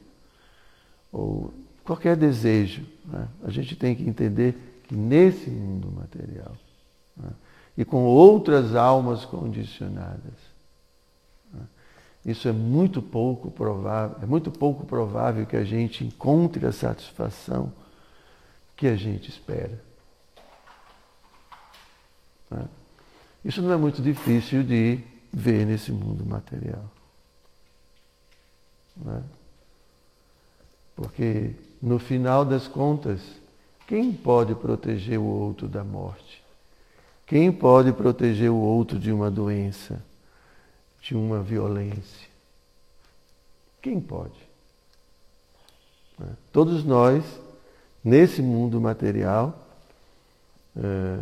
ou 1.11 1.53
qualquer 1.83 2.17
desejo. 2.17 2.83
Né? 3.05 3.27
A 3.43 3.51
gente 3.51 3.75
tem 3.75 3.93
que 3.93 4.01
entender 4.01 4.57
que 4.85 4.95
nesse 4.95 5.51
mundo 5.51 5.91
material 5.91 6.57
né? 7.15 7.29
e 7.77 7.85
com 7.85 8.03
outras 8.03 8.75
almas 8.75 9.23
condicionadas, 9.23 10.33
né? 11.53 11.61
isso 12.25 12.47
é 12.47 12.51
muito 12.51 13.03
pouco 13.03 13.51
provável, 13.51 14.17
é 14.19 14.25
muito 14.25 14.49
pouco 14.49 14.83
provável 14.83 15.45
que 15.45 15.57
a 15.57 15.63
gente 15.63 16.03
encontre 16.03 16.65
a 16.65 16.71
satisfação 16.71 17.71
que 18.75 18.87
a 18.87 18.95
gente 18.95 19.29
espera. 19.29 19.90
Né? 22.51 22.65
Isso 23.43 23.61
não 23.61 23.71
é 23.71 23.77
muito 23.77 24.01
difícil 24.01 24.63
de 24.63 24.99
ver 25.31 25.65
nesse 25.65 25.91
mundo 25.91 26.25
material. 26.25 26.83
Né? 28.97 29.23
Porque, 30.95 31.55
no 31.81 31.97
final 31.97 32.45
das 32.45 32.67
contas, 32.67 33.21
quem 33.87 34.11
pode 34.11 34.53
proteger 34.53 35.17
o 35.17 35.23
outro 35.23 35.67
da 35.67 35.83
morte? 35.83 36.43
Quem 37.25 37.51
pode 37.51 37.93
proteger 37.93 38.51
o 38.51 38.57
outro 38.57 38.99
de 38.99 39.11
uma 39.11 39.31
doença, 39.31 40.03
de 41.01 41.15
uma 41.15 41.41
violência? 41.41 42.29
Quem 43.81 43.99
pode? 43.99 44.37
Né? 46.19 46.27
Todos 46.51 46.83
nós, 46.83 47.23
nesse 48.03 48.41
mundo 48.41 48.79
material, 48.79 49.57
é, 50.75 51.19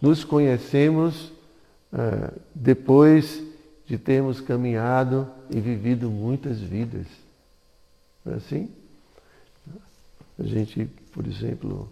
nos 0.00 0.24
conhecemos 0.24 1.32
é, 1.92 2.32
depois 2.54 3.42
de 3.86 3.98
termos 3.98 4.40
caminhado 4.40 5.28
e 5.50 5.60
vivido 5.60 6.10
muitas 6.10 6.58
vidas. 6.60 7.06
Não 8.24 8.34
é 8.34 8.36
assim? 8.36 8.70
A 10.38 10.42
gente, 10.44 10.86
por 11.12 11.26
exemplo, 11.26 11.88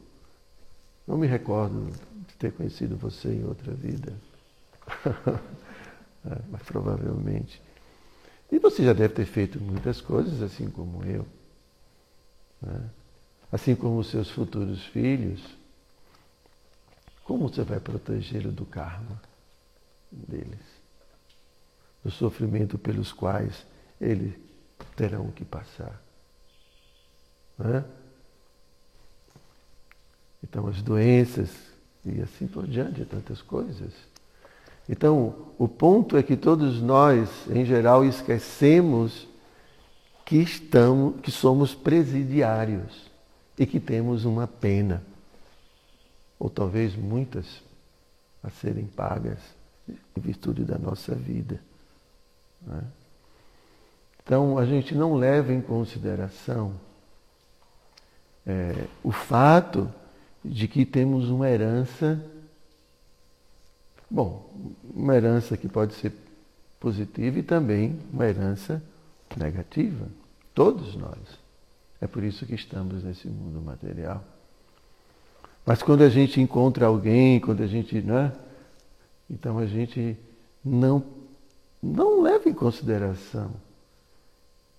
não 1.06 1.18
me 1.18 1.26
recordo 1.26 1.90
de 2.28 2.34
ter 2.38 2.52
conhecido 2.52 2.96
você 2.96 3.28
em 3.28 3.44
outra 3.44 3.72
vida. 3.72 4.12
É, 6.26 6.36
mas 6.50 6.60
provavelmente. 6.62 7.62
E 8.50 8.58
você 8.58 8.84
já 8.84 8.92
deve 8.92 9.14
ter 9.14 9.24
feito 9.24 9.60
muitas 9.60 10.00
coisas, 10.00 10.42
assim 10.42 10.68
como 10.68 11.04
eu. 11.04 11.24
Né? 12.60 12.90
Assim 13.52 13.74
como 13.76 13.98
os 13.98 14.08
seus 14.08 14.28
futuros 14.28 14.84
filhos. 14.86 15.40
Como 17.28 17.46
você 17.46 17.62
vai 17.62 17.78
protegê-lo 17.78 18.50
do 18.50 18.64
karma 18.64 19.20
deles? 20.10 20.64
Do 22.02 22.10
sofrimento 22.10 22.78
pelos 22.78 23.12
quais 23.12 23.66
eles 24.00 24.32
terão 24.96 25.30
que 25.32 25.44
passar. 25.44 26.00
Né? 27.58 27.84
Então, 30.42 30.68
as 30.68 30.80
doenças 30.80 31.50
e 32.02 32.22
assim 32.22 32.46
por 32.46 32.66
diante, 32.66 33.04
tantas 33.04 33.42
coisas. 33.42 33.92
Então, 34.88 35.52
o 35.58 35.68
ponto 35.68 36.16
é 36.16 36.22
que 36.22 36.34
todos 36.34 36.80
nós, 36.80 37.28
em 37.50 37.62
geral, 37.66 38.06
esquecemos 38.06 39.28
que 40.24 40.36
estamos, 40.36 41.20
que 41.20 41.30
somos 41.30 41.74
presidiários 41.74 43.06
e 43.58 43.66
que 43.66 43.78
temos 43.78 44.24
uma 44.24 44.46
pena, 44.46 45.02
ou 46.38 46.48
talvez 46.48 46.94
muitas, 46.94 47.62
a 48.42 48.50
serem 48.50 48.86
pagas 48.86 49.38
em 49.88 50.20
virtude 50.20 50.64
da 50.64 50.78
nossa 50.78 51.14
vida. 51.14 51.60
Né? 52.62 52.82
Então, 54.22 54.58
a 54.58 54.66
gente 54.66 54.94
não 54.94 55.14
leva 55.14 55.52
em 55.52 55.60
consideração 55.60 56.74
é, 58.46 58.86
o 59.02 59.10
fato 59.10 59.90
de 60.44 60.68
que 60.68 60.84
temos 60.84 61.28
uma 61.30 61.48
herança, 61.48 62.22
bom, 64.10 64.50
uma 64.94 65.16
herança 65.16 65.56
que 65.56 65.68
pode 65.68 65.94
ser 65.94 66.12
positiva 66.78 67.38
e 67.38 67.42
também 67.42 67.98
uma 68.12 68.26
herança 68.26 68.82
negativa. 69.36 70.06
Todos 70.54 70.94
nós. 70.94 71.18
É 72.00 72.06
por 72.06 72.22
isso 72.22 72.46
que 72.46 72.54
estamos 72.54 73.02
nesse 73.02 73.28
mundo 73.28 73.60
material. 73.60 74.22
Mas 75.68 75.82
quando 75.82 76.00
a 76.00 76.08
gente 76.08 76.40
encontra 76.40 76.86
alguém, 76.86 77.38
quando 77.38 77.62
a 77.62 77.66
gente, 77.66 78.00
né? 78.00 78.32
Então 79.28 79.58
a 79.58 79.66
gente 79.66 80.16
não 80.64 81.04
não 81.82 82.22
leva 82.22 82.48
em 82.48 82.54
consideração 82.54 83.50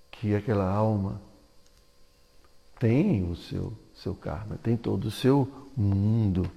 que 0.10 0.34
aquela 0.34 0.67
alma 0.67 1.21
tem 2.80 3.23
o 3.30 3.36
seu, 3.36 3.71
seu 3.93 4.15
karma, 4.15 4.58
tem 4.63 4.75
todo 4.75 5.06
o 5.06 5.12
seu 5.12 5.47
mundo, 5.78 6.49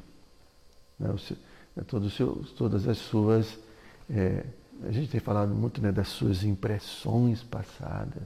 né? 0.99 1.11
o 1.11 1.18
seu, 1.18 1.37
né? 1.77 1.85
todo 1.87 2.07
o 2.07 2.11
seu, 2.11 2.42
todas 2.57 2.88
as 2.88 2.97
suas. 2.97 3.59
É, 4.09 4.47
a 4.83 4.92
gente 4.92 5.11
tem 5.11 5.21
falado 5.21 5.55
muito 5.55 5.79
né, 5.83 5.92
das 5.92 6.09
suas 6.09 6.42
impressões 6.42 7.42
passadas. 7.42 8.23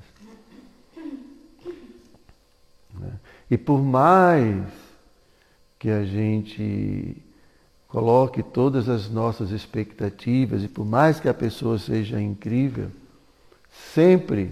Né? 2.95 3.13
E 3.51 3.59
por 3.59 3.83
mais 3.83 4.86
que 5.79 5.91
a 5.91 6.05
gente 6.05 7.17
coloque 7.89 8.43
todas 8.43 8.89
as 8.89 9.09
nossas 9.11 9.51
expectativas 9.51 10.63
e 10.63 10.69
por 10.69 10.85
mais 10.85 11.21
que 11.21 11.29
a 11.29 11.35
pessoa 11.35 11.79
seja 11.79 12.21
incrível, 12.21 12.91
sempre, 13.95 14.51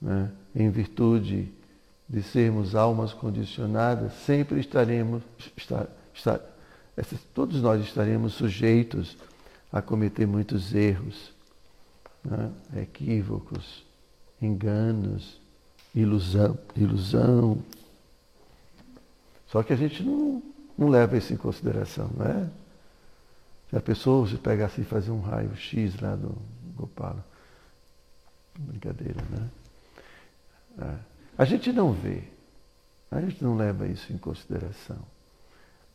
né, 0.00 0.30
em 0.54 0.70
virtude 0.70 1.48
de 2.08 2.22
sermos 2.22 2.74
almas 2.74 3.12
condicionadas, 3.12 4.12
sempre 4.24 4.60
estaremos, 4.60 5.22
estar, 5.56 5.88
estar, 6.14 6.40
todos 7.34 7.60
nós 7.60 7.82
estaremos 7.82 8.34
sujeitos 8.34 9.16
a 9.72 9.82
cometer 9.82 10.26
muitos 10.26 10.74
erros, 10.74 11.32
né? 12.24 12.50
equívocos, 12.76 13.84
enganos, 14.40 15.40
ilusão, 15.94 16.58
ilusão. 16.76 17.58
Só 19.48 19.62
que 19.62 19.72
a 19.72 19.76
gente 19.76 20.02
não, 20.02 20.42
não 20.76 20.88
leva 20.88 21.16
isso 21.16 21.32
em 21.32 21.36
consideração, 21.36 22.10
não 22.16 22.26
é? 22.26 22.48
Se 23.70 23.76
a 23.76 23.80
pessoa 23.80 24.28
se 24.28 24.36
pegasse 24.36 24.80
e 24.80 24.84
fazer 24.84 25.10
um 25.10 25.20
raio-x 25.20 26.00
lá 26.00 26.14
do 26.14 26.36
Gopala, 26.76 27.24
brincadeira, 28.58 29.20
né? 29.30 29.48
É. 30.78 30.94
A 31.38 31.44
gente 31.44 31.72
não 31.72 31.92
vê, 31.92 32.22
a 33.10 33.20
gente 33.20 33.42
não 33.42 33.56
leva 33.56 33.86
isso 33.86 34.12
em 34.12 34.18
consideração. 34.18 34.98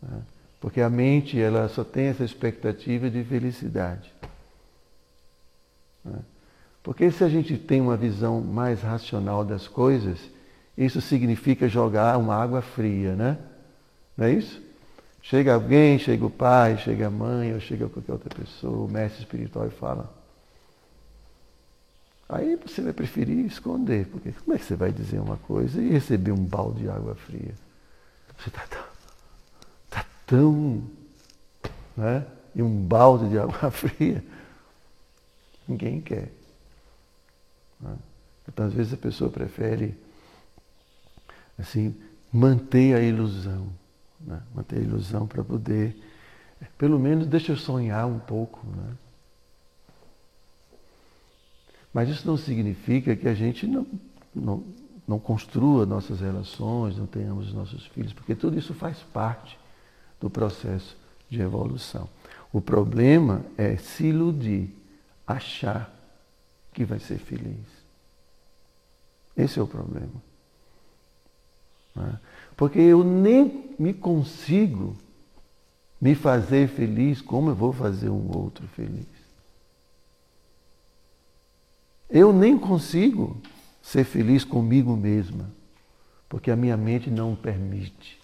Né? 0.02 0.22
Porque 0.60 0.82
a 0.82 0.90
mente 0.90 1.40
ela 1.40 1.68
só 1.70 1.84
tem 1.84 2.06
essa 2.08 2.24
expectativa 2.24 3.10
de 3.10 3.24
felicidade. 3.24 4.12
Né? 6.04 6.20
Porque 6.84 7.12
se 7.12 7.24
a 7.24 7.30
gente 7.30 7.58
tem 7.58 7.80
uma 7.80 7.98
visão 7.98 8.42
mais 8.42 8.82
racional 8.82 9.46
das 9.46 9.68
coisas, 9.68 10.20
isso 10.86 11.02
significa 11.02 11.68
jogar 11.68 12.18
uma 12.18 12.36
água 12.36 12.62
fria, 12.62 13.16
né? 13.16 13.38
Não 14.18 14.26
é 14.26 14.34
isso? 14.34 14.62
Chega 15.22 15.54
alguém, 15.54 16.00
chega 16.00 16.26
o 16.26 16.30
pai, 16.30 16.78
chega 16.80 17.08
a 17.08 17.12
mãe, 17.12 17.54
ou 17.54 17.60
chega 17.60 17.88
qualquer 17.88 18.14
outra 18.14 18.30
pessoa, 18.36 18.86
o 18.86 18.90
mestre 18.90 19.22
espiritual 19.22 19.68
e 19.68 19.72
fala: 19.72 20.12
Aí 22.28 22.56
você 22.56 22.82
vai 22.82 22.94
preferir 22.94 23.46
esconder, 23.46 24.08
porque 24.08 24.32
como 24.32 24.56
é 24.56 24.60
que 24.60 24.66
você 24.66 24.76
vai 24.76 24.92
dizer 24.92 25.20
uma 25.20 25.38
coisa 25.38 25.82
e 25.82 25.90
receber 25.90 26.32
um 26.32 26.44
balde 26.44 26.82
de 26.82 26.90
água 26.90 27.14
fria? 27.14 27.54
Você 28.40 28.50
está 28.50 28.66
tão, 28.68 28.84
tá 29.90 30.06
tão 30.26 30.84
né? 31.96 32.26
e 32.56 32.64
um 32.64 32.84
balde 32.84 33.30
de 33.30 33.38
água 33.38 33.70
fria, 33.70 34.24
ninguém 35.68 36.02
quer. 36.02 36.32
Né? 37.80 37.96
Então, 38.48 38.66
às 38.66 38.74
vezes 38.74 38.94
a 38.94 38.98
pessoa 38.98 39.30
prefere 39.30 39.96
assim, 41.58 41.96
manter 42.32 42.96
a 42.96 43.02
ilusão, 43.02 43.68
né? 44.20 44.42
manter 44.56 44.78
a 44.78 44.82
ilusão 44.82 45.28
para 45.28 45.44
poder, 45.44 45.96
pelo 46.78 47.00
menos 47.00 47.28
deixa 47.28 47.52
eu 47.52 47.58
sonhar 47.58 48.08
um 48.08 48.20
pouco. 48.20 48.66
Né? 48.66 48.94
Mas 51.94 52.10
isso 52.10 52.26
não 52.26 52.38
significa 52.38 53.16
que 53.16 53.28
a 53.28 53.34
gente 53.34 53.68
não, 53.68 53.86
não, 54.34 54.64
não 55.08 55.20
construa 55.20 55.86
nossas 55.86 56.22
relações, 56.22 56.98
não 56.98 57.06
tenhamos 57.06 57.54
nossos 57.54 57.86
filhos, 57.88 58.14
porque 58.14 58.36
tudo 58.36 58.58
isso 58.58 58.74
faz 58.74 58.98
parte 59.14 59.58
do 60.20 60.30
processo 60.30 60.96
de 61.30 61.42
evolução. 61.42 62.08
O 62.54 62.62
problema 62.62 63.44
é 63.58 63.78
se 63.78 64.08
iludir, 64.08 64.70
achar 65.26 65.94
que 66.74 66.86
vai 66.86 67.00
ser 67.00 67.18
feliz. 67.18 67.66
Esse 69.36 69.60
é 69.60 69.62
o 69.62 69.68
problema. 69.68 70.31
Né? 71.96 72.20
Porque 72.56 72.80
eu 72.80 73.04
nem 73.04 73.74
me 73.78 73.94
consigo 73.94 74.96
me 76.00 76.16
fazer 76.16 76.68
feliz 76.68 77.22
como 77.22 77.52
eu 77.52 77.56
vou 77.56 77.72
fazer 77.72 78.10
um 78.10 78.36
outro 78.36 78.68
feliz. 78.70 79.06
Eu 82.10 82.34
nem 82.34 82.58
consigo 82.58 83.42
ser 83.82 84.04
feliz 84.04 84.44
comigo 84.44 84.96
mesma, 84.96 85.50
porque 86.28 86.52
a 86.52 86.56
minha 86.56 86.76
mente 86.76 87.10
não 87.10 87.36
permite. 87.36 88.20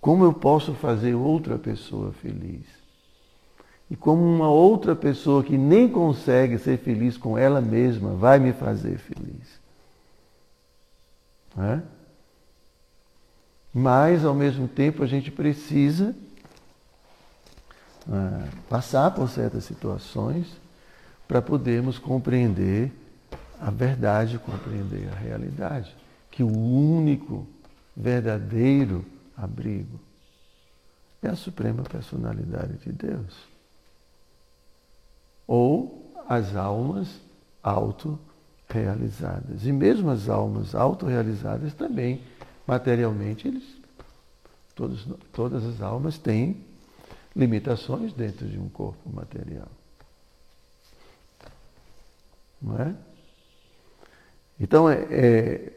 Como 0.00 0.24
eu 0.24 0.32
posso 0.32 0.72
fazer 0.74 1.14
outra 1.14 1.58
pessoa 1.58 2.12
feliz? 2.12 2.64
E 3.90 3.96
como 3.96 4.22
uma 4.22 4.48
outra 4.48 4.96
pessoa 4.96 5.44
que 5.44 5.56
nem 5.56 5.88
consegue 5.88 6.58
ser 6.58 6.78
feliz 6.78 7.16
com 7.16 7.36
ela 7.36 7.60
mesma 7.60 8.14
vai 8.14 8.38
me 8.38 8.52
fazer 8.52 8.98
feliz? 8.98 9.65
É? 11.58 11.80
Mas, 13.72 14.24
ao 14.24 14.34
mesmo 14.34 14.68
tempo, 14.68 15.02
a 15.02 15.06
gente 15.06 15.30
precisa 15.30 16.14
é, 18.10 18.48
passar 18.68 19.10
por 19.10 19.28
certas 19.28 19.64
situações 19.64 20.46
para 21.26 21.42
podermos 21.42 21.98
compreender 21.98 22.92
a 23.60 23.70
verdade, 23.70 24.38
compreender 24.38 25.08
a 25.12 25.16
realidade. 25.16 25.94
Que 26.30 26.42
o 26.42 26.50
único 26.50 27.46
verdadeiro 27.96 29.04
abrigo 29.36 29.98
é 31.22 31.28
a 31.28 31.36
suprema 31.36 31.82
personalidade 31.82 32.78
de 32.78 32.92
Deus. 32.92 33.34
Ou 35.46 36.12
as 36.28 36.54
almas 36.54 37.08
autorrealizadas. 38.66 39.64
E 39.64 39.72
mesmo 39.72 40.10
as 40.10 40.28
almas 40.28 40.74
autorrealizadas 40.74 41.72
também, 41.74 42.20
materialmente, 42.66 43.48
eles, 43.48 43.64
todos, 44.74 45.06
todas 45.32 45.64
as 45.64 45.80
almas 45.80 46.18
têm 46.18 46.56
limitações 47.34 48.12
dentro 48.12 48.46
de 48.46 48.58
um 48.58 48.68
corpo 48.68 49.08
material. 49.10 49.68
Não 52.60 52.80
é? 52.80 52.94
Então, 54.58 54.88
é, 54.88 55.06
é, 55.10 55.72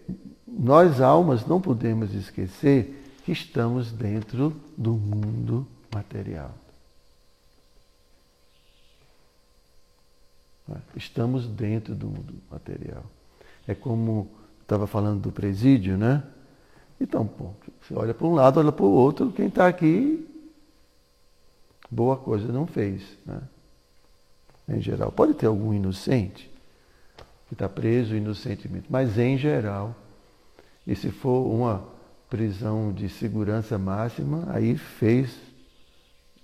nós 0.47 1.02
almas 1.02 1.45
não 1.45 1.62
podemos 1.62 2.13
esquecer 2.13 2.95
que 3.25 3.32
estamos 3.32 3.91
dentro 3.91 4.56
do 4.78 4.93
mundo 4.93 5.67
material. 5.93 6.56
Estamos 10.95 11.47
dentro 11.47 11.95
do 11.95 12.08
mundo 12.08 12.34
material. 12.49 13.03
É 13.67 13.73
como 13.73 14.29
estava 14.62 14.86
falando 14.86 15.21
do 15.21 15.32
presídio, 15.32 15.97
né? 15.97 16.23
Então, 16.99 17.25
pô, 17.25 17.51
você 17.82 17.93
olha 17.93 18.13
para 18.13 18.27
um 18.27 18.34
lado, 18.34 18.60
olha 18.60 18.71
para 18.71 18.86
o 18.86 18.91
outro, 18.91 19.32
quem 19.32 19.47
está 19.47 19.67
aqui, 19.67 20.27
boa 21.89 22.17
coisa 22.17 22.51
não 22.51 22.67
fez, 22.67 23.01
né? 23.25 23.41
Em 24.67 24.82
geral. 24.82 25.12
Pode 25.12 25.34
ter 25.34 25.47
algum 25.47 25.73
inocente, 25.73 26.49
que 27.47 27.55
está 27.55 27.67
preso 27.67 28.15
inocentemente. 28.15 28.86
Mas, 28.89 29.17
em 29.17 29.38
geral, 29.38 29.95
e 30.86 30.95
se 30.95 31.10
for 31.10 31.45
uma 31.47 31.84
prisão 32.29 32.93
de 32.93 33.10
segurança 33.10 33.77
máxima, 33.77 34.45
aí 34.49 34.77
fez 34.77 35.36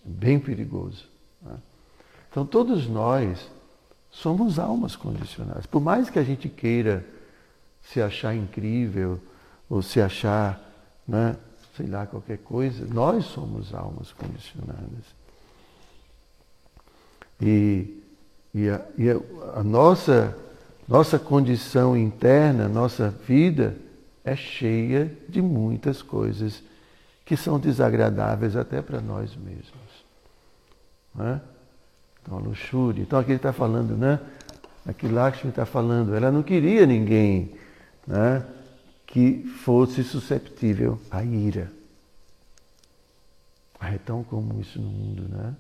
bem 0.04 0.40
perigoso. 0.40 1.06
Né? 1.42 1.58
Então, 2.32 2.46
todos 2.46 2.88
nós 2.88 3.48
somos 4.16 4.58
almas 4.60 4.96
condicionadas. 4.96 5.66
Por 5.66 5.82
mais 5.82 6.10
que 6.10 6.20
a 6.20 6.24
gente 6.24 6.50
queira 6.50 7.06
se 7.84 8.02
achar 8.02 8.36
incrível 8.36 9.20
ou 9.70 9.82
se 9.82 10.02
achar, 10.02 10.60
né, 11.08 11.36
sei 11.76 11.88
lá, 11.88 12.06
qualquer 12.06 12.40
coisa, 12.40 12.86
nós 12.86 13.26
somos 13.26 13.74
almas 13.74 14.12
condicionadas. 14.14 15.06
E, 17.42 18.02
e, 18.54 18.70
a, 18.70 18.82
e 18.98 19.10
a, 19.10 19.60
a 19.60 19.64
nossa 19.64 20.36
nossa 20.88 21.18
condição 21.18 21.98
interna, 21.98 22.70
nossa 22.70 23.10
vida 23.10 23.76
é 24.24 24.36
cheia 24.36 25.12
de 25.28 25.42
muitas 25.42 26.02
coisas 26.02 26.62
que 27.26 27.36
são 27.36 27.60
desagradáveis 27.60 28.56
até 28.56 28.82
para 28.84 29.02
nós 29.02 29.36
mesmos. 29.36 30.06
Né? 31.16 31.42
Então, 32.26 32.40
a 32.40 32.42
luxúria. 32.42 33.04
Então, 33.04 33.20
aqui 33.20 33.30
ele 33.32 33.38
está 33.38 33.54
falando, 33.54 33.96
né? 33.96 34.20
Aqui 34.84 35.08
Lakshmi 35.08 35.52
está 35.52 35.66
falando, 35.66 36.16
ela 36.16 36.32
não 36.32 36.42
queria 36.42 36.86
ninguém 36.86 37.56
né, 38.06 38.46
que 39.06 39.44
fosse 39.64 40.04
susceptível 40.04 41.00
à 41.10 41.24
ira. 41.24 41.72
Ah, 43.80 43.94
é 43.94 43.98
tão 44.00 44.24
comum 44.24 44.60
isso 44.60 44.82
no 44.82 44.90
mundo, 44.90 45.28
né? 45.30 45.56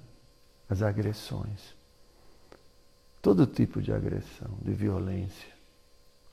As 0.68 0.82
agressões. 0.82 1.76
Todo 3.22 3.46
tipo 3.46 3.82
de 3.82 3.92
agressão, 3.92 4.50
de 4.62 4.72
violência. 4.74 5.54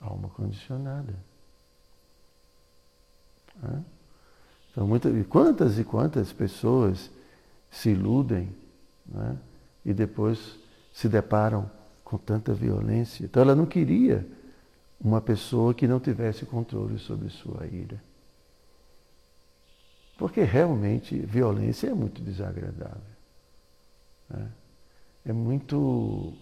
Alma 0.01 0.29
condicionada. 0.31 1.15
Então, 4.71 4.87
muitas, 4.87 5.27
quantas 5.27 5.79
e 5.79 5.85
quantas 5.85 6.33
pessoas 6.33 7.11
se 7.71 7.91
iludem 7.91 8.49
né? 9.07 9.37
E 9.85 9.93
depois 9.93 10.59
se 10.93 11.09
deparam 11.09 11.71
com 12.05 12.19
tanta 12.19 12.53
violência. 12.53 13.25
Então, 13.25 13.43
ela 13.43 13.55
não 13.55 13.67
queria 13.67 14.27
uma 15.01 15.21
pessoa 15.21 15.75
que 15.75 15.87
não 15.87 15.99
tivesse 15.99 16.45
controle 16.47 16.99
sobre 16.99 17.29
sua 17.31 17.67
ira. 17.67 18.01
Porque 20.17 20.43
realmente 20.43 21.19
violência 21.19 21.89
é 21.89 21.95
muito 21.95 22.23
desagradável. 22.23 23.01
Né? 24.31 24.49
É 25.27 25.33
muito 25.33 26.37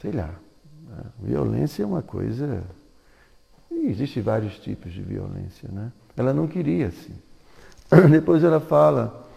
sei 0.00 0.12
lá, 0.12 0.34
né? 0.88 1.04
violência 1.20 1.82
é 1.82 1.86
uma 1.86 2.02
coisa. 2.02 2.62
Existem 3.70 4.22
vários 4.22 4.58
tipos 4.58 4.92
de 4.92 5.02
violência, 5.02 5.68
né? 5.70 5.92
Ela 6.16 6.32
não 6.32 6.46
queria 6.48 6.88
assim. 6.88 7.14
Depois 8.10 8.42
ela 8.42 8.60
fala, 8.60 9.27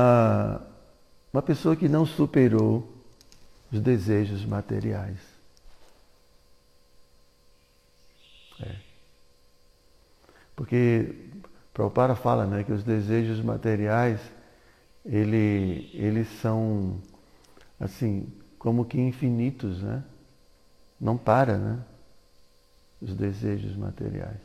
ah, 0.00 0.60
uma 1.32 1.42
pessoa 1.42 1.74
que 1.74 1.88
não 1.88 2.06
superou 2.06 2.88
os 3.72 3.80
desejos 3.80 4.44
materiais. 4.44 5.18
É. 8.60 8.76
Porque 10.54 11.14
Prabhupada 11.74 12.14
fala 12.14 12.46
né, 12.46 12.62
que 12.62 12.72
os 12.72 12.84
desejos 12.84 13.40
materiais, 13.40 14.20
ele, 15.04 15.90
eles 15.92 16.28
são 16.40 17.00
assim, 17.80 18.32
como 18.56 18.84
que 18.84 19.00
infinitos, 19.00 19.82
né? 19.82 20.04
Não 21.00 21.16
para, 21.16 21.58
né? 21.58 21.78
Os 23.02 23.14
desejos 23.14 23.76
materiais. 23.76 24.38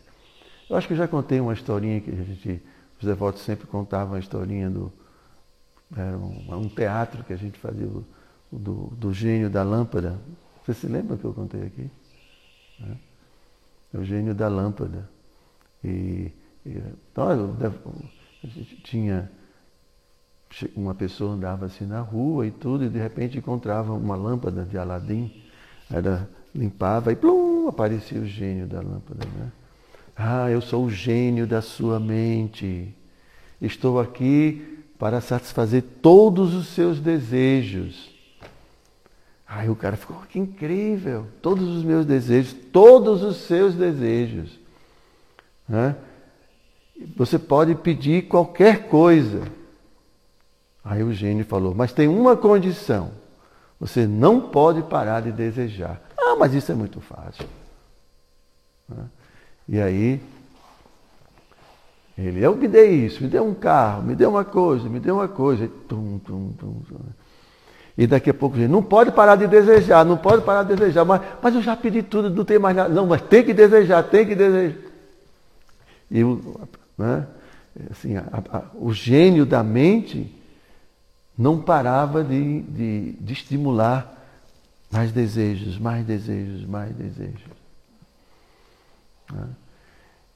Eu 0.67 0.75
acho 0.75 0.87
que 0.87 0.93
eu 0.93 0.97
já 0.97 1.07
contei 1.07 1.39
uma 1.39 1.53
historinha 1.53 2.01
que 2.01 2.09
a 2.09 2.15
gente, 2.15 2.61
os 2.99 3.05
devotos 3.05 3.43
sempre 3.43 3.67
contavam 3.67 4.15
a 4.15 4.19
historinha 4.19 4.67
do. 4.67 4.91
Era 5.95 6.17
um, 6.17 6.55
um 6.57 6.69
teatro 6.69 7.23
que 7.23 7.33
a 7.33 7.37
gente 7.37 7.59
fazia 7.59 7.85
do, 7.85 8.05
do, 8.51 8.73
do, 8.95 9.13
gênio 9.13 9.49
da 9.49 9.63
lâmpada. 9.63 10.17
Você 10.65 10.73
se 10.73 10.87
lembra 10.87 11.17
que 11.17 11.25
eu 11.25 11.33
contei 11.33 11.63
aqui? 11.63 11.89
É 13.93 13.97
o 13.97 14.03
gênio 14.03 14.33
da 14.33 14.47
lâmpada. 14.47 15.07
E, 15.83 16.31
e 16.65 16.81
então, 17.11 17.55
a 18.43 18.47
gente 18.47 18.75
tinha 18.77 19.29
uma 20.75 20.93
pessoa 20.93 21.33
andava 21.33 21.65
assim 21.65 21.85
na 21.85 21.99
rua 21.99 22.45
e 22.47 22.51
tudo, 22.51 22.85
e 22.85 22.89
de 22.89 22.99
repente 22.99 23.37
encontrava 23.37 23.93
uma 23.93 24.15
lâmpada 24.15 24.63
de 24.63 24.77
Aladim, 24.77 25.43
ela 25.89 26.29
limpava 26.53 27.11
e 27.11 27.15
plum, 27.15 27.67
aparecia 27.67 28.19
o 28.19 28.25
gênio 28.25 28.67
da 28.67 28.79
lâmpada. 28.79 29.25
Né? 29.25 29.51
Ah, 30.15 30.49
eu 30.49 30.61
sou 30.61 30.85
o 30.85 30.91
gênio 30.91 31.47
da 31.47 31.61
sua 31.61 31.99
mente. 31.99 32.93
Estou 33.59 33.99
aqui 33.99 34.72
para 34.97 35.21
satisfazer 35.21 35.83
todos 36.01 36.53
os 36.53 36.67
seus 36.67 36.99
desejos. 36.99 38.11
Aí 39.47 39.69
o 39.69 39.75
cara 39.75 39.95
ficou, 39.95 40.17
que 40.29 40.39
incrível! 40.39 41.27
Todos 41.41 41.67
os 41.67 41.83
meus 41.83 42.05
desejos, 42.05 42.55
todos 42.71 43.21
os 43.21 43.37
seus 43.45 43.75
desejos. 43.75 44.59
Né? 45.67 45.95
Você 47.15 47.37
pode 47.37 47.75
pedir 47.75 48.27
qualquer 48.27 48.87
coisa. 48.87 49.43
Aí 50.83 51.03
o 51.03 51.13
gênio 51.13 51.45
falou, 51.45 51.73
mas 51.75 51.93
tem 51.93 52.07
uma 52.07 52.35
condição. 52.35 53.11
Você 53.79 54.07
não 54.07 54.39
pode 54.39 54.81
parar 54.83 55.21
de 55.21 55.31
desejar. 55.31 56.01
Ah, 56.17 56.35
mas 56.35 56.53
isso 56.53 56.71
é 56.71 56.75
muito 56.75 56.99
fácil. 56.99 57.45
Né? 58.87 59.05
E 59.67 59.79
aí, 59.79 60.21
ele, 62.17 62.41
eu 62.41 62.55
me 62.55 62.67
dei 62.67 63.05
isso, 63.05 63.23
me 63.23 63.29
deu 63.29 63.43
um 63.43 63.53
carro, 63.53 64.03
me 64.03 64.15
deu 64.15 64.29
uma 64.29 64.45
coisa, 64.45 64.87
me 64.87 64.99
deu 64.99 65.15
uma 65.15 65.27
coisa. 65.27 65.65
E, 65.65 65.67
tum, 65.67 66.19
tum, 66.19 66.51
tum, 66.59 66.81
e 67.97 68.07
daqui 68.07 68.29
a 68.29 68.33
pouco, 68.33 68.57
gente, 68.57 68.69
não 68.69 68.81
pode 68.81 69.11
parar 69.11 69.35
de 69.35 69.47
desejar, 69.47 70.03
não 70.03 70.17
pode 70.17 70.43
parar 70.43 70.63
de 70.63 70.75
desejar, 70.75 71.05
mas, 71.05 71.21
mas 71.41 71.53
eu 71.53 71.61
já 71.61 71.75
pedi 71.75 72.01
tudo, 72.01 72.29
não 72.29 72.43
tem 72.43 72.57
mais 72.57 72.75
nada. 72.75 72.89
Não, 72.89 73.05
mas 73.05 73.21
tem 73.21 73.43
que 73.43 73.53
desejar, 73.53 74.03
tem 74.03 74.25
que 74.25 74.35
desejar. 74.35 74.77
E 76.09 76.23
né, 76.97 77.27
assim, 77.91 78.17
a, 78.17 78.23
a, 78.51 78.63
o 78.75 78.91
gênio 78.93 79.45
da 79.45 79.63
mente 79.63 80.33
não 81.37 81.59
parava 81.61 82.23
de, 82.23 82.61
de, 82.61 83.11
de 83.13 83.33
estimular 83.33 84.11
mais 84.91 85.11
desejos, 85.11 85.77
mais 85.79 86.05
desejos, 86.05 86.65
mais 86.65 86.95
desejos. 86.95 87.41
Né? 89.31 89.47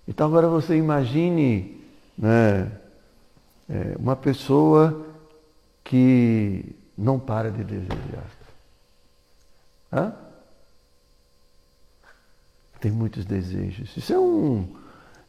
Então 0.08 0.28
agora 0.28 0.48
você 0.48 0.78
imagine 0.78 1.82
né, 2.17 2.72
é, 3.70 3.96
uma 4.00 4.15
pessoa 4.15 5.06
que 5.84 6.76
não 6.98 7.20
para 7.20 7.52
de 7.52 7.63
desejar. 7.63 8.26
Hã? 9.91 10.13
Tem 12.80 12.91
muitos 12.91 13.26
desejos. 13.26 13.96
Isso 13.98 14.13
é, 14.13 14.20
um, 14.20 14.76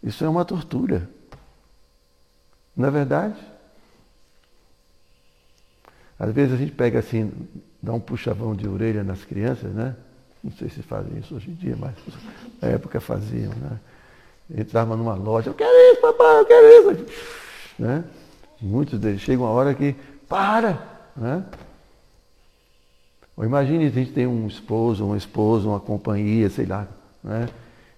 isso 0.03 0.25
é 0.25 0.29
uma 0.29 0.45
tortura. 0.45 1.09
Não 2.77 2.89
é 2.89 2.91
verdade? 2.91 3.37
Às 6.19 6.33
vezes 6.33 6.55
a 6.55 6.57
gente 6.57 6.73
pega 6.73 6.99
assim, 6.99 7.33
dá 7.83 7.93
um 7.93 8.01
puxavão 8.01 8.55
de 8.55 8.69
orelha 8.69 9.03
nas 9.03 9.25
crianças, 9.25 9.73
né? 9.73 9.97
Não 10.43 10.53
sei 10.53 10.69
se 10.69 10.83
fazem 10.83 11.19
isso 11.19 11.35
hoje 11.35 11.51
em 11.51 11.55
dia, 11.55 11.77
mas 11.77 11.95
na 12.61 12.69
época 12.69 13.01
faziam, 13.01 13.53
né? 13.55 13.79
Entrava 14.51 14.97
numa 14.97 15.15
loja, 15.15 15.51
eu 15.51 15.55
quero 15.55 15.77
isso, 15.93 16.01
papai, 16.01 16.41
eu 16.41 16.45
quero 16.47 16.93
isso. 16.93 17.07
Né? 17.79 18.05
Muitos 18.61 18.99
deles 18.99 19.21
chegam 19.21 19.45
uma 19.45 19.53
hora 19.53 19.75
que, 19.75 19.95
para! 20.29 20.83
Né? 21.17 21.45
Ou 23.37 23.45
imagine 23.45 23.87
a 23.87 23.91
gente 23.91 24.13
tem 24.13 24.27
um 24.27 24.47
esposo, 24.47 25.05
uma 25.05 25.17
esposa, 25.17 25.69
uma 25.69 25.79
companhia, 25.79 26.51
sei 26.51 26.67
lá, 26.67 26.89
né? 27.23 27.49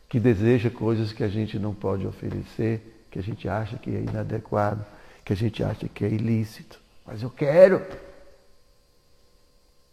que 0.09 0.19
deseja 0.19 0.69
coisas 0.69 1.13
que 1.13 1.23
a 1.23 1.29
gente 1.29 1.59
não 1.59 1.73
pode 1.73 2.07
oferecer, 2.07 3.07
que 3.11 3.19
a 3.19 3.23
gente 3.23 3.49
acha 3.49 3.79
que 3.79 3.91
é 3.95 4.01
inadequado, 4.01 4.85
que 5.25 5.33
a 5.33 5.37
gente 5.37 5.63
acha 5.63 5.89
que 5.89 6.05
é 6.05 6.09
ilícito. 6.09 6.79
Mas 7.07 7.23
eu 7.23 7.31
quero. 7.31 7.81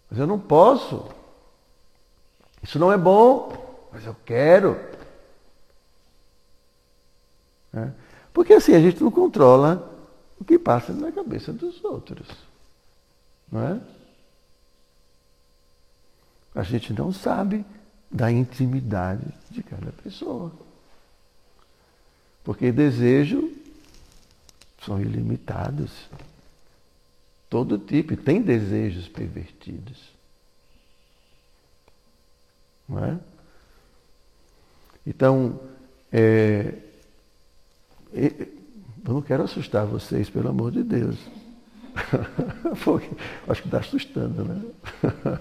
Mas 0.09 0.19
eu 0.19 0.27
não 0.27 0.39
posso. 0.39 1.07
Isso 2.61 2.79
não 2.79 2.91
é 2.91 2.97
bom, 2.97 3.89
mas 3.93 4.05
eu 4.05 4.15
quero. 4.25 4.77
É? 7.73 7.91
Porque 8.33 8.53
assim, 8.53 8.73
a 8.73 8.79
gente 8.79 9.01
não 9.01 9.11
controla 9.11 9.93
o 10.39 10.45
que 10.45 10.59
passa 10.59 10.93
na 10.93 11.11
cabeça 11.11 11.51
dos 11.51 11.83
outros. 11.83 12.27
Não 13.51 13.61
é? 13.61 13.81
A 16.55 16.63
gente 16.63 16.93
não 16.93 17.11
sabe 17.11 17.65
da 18.09 18.31
intimidade 18.31 19.25
de 19.49 19.61
cada 19.63 19.91
pessoa. 19.91 20.51
Porque 22.43 22.71
desejos 22.71 23.51
são 24.85 25.01
ilimitados. 25.01 25.91
Todo 27.49 27.77
tipo, 27.77 28.15
tem 28.15 28.41
desejos 28.41 29.07
pervertidos. 29.07 30.09
Não 32.87 33.03
é? 33.03 33.19
Então, 35.05 35.59
é, 36.11 36.73
eu 38.13 39.13
não 39.13 39.21
quero 39.21 39.43
assustar 39.43 39.85
vocês, 39.85 40.29
pelo 40.29 40.49
amor 40.49 40.71
de 40.71 40.83
Deus. 40.83 41.17
acho 43.47 43.61
que 43.61 43.67
está 43.67 43.79
assustando, 43.79 44.43
né? 44.43 44.61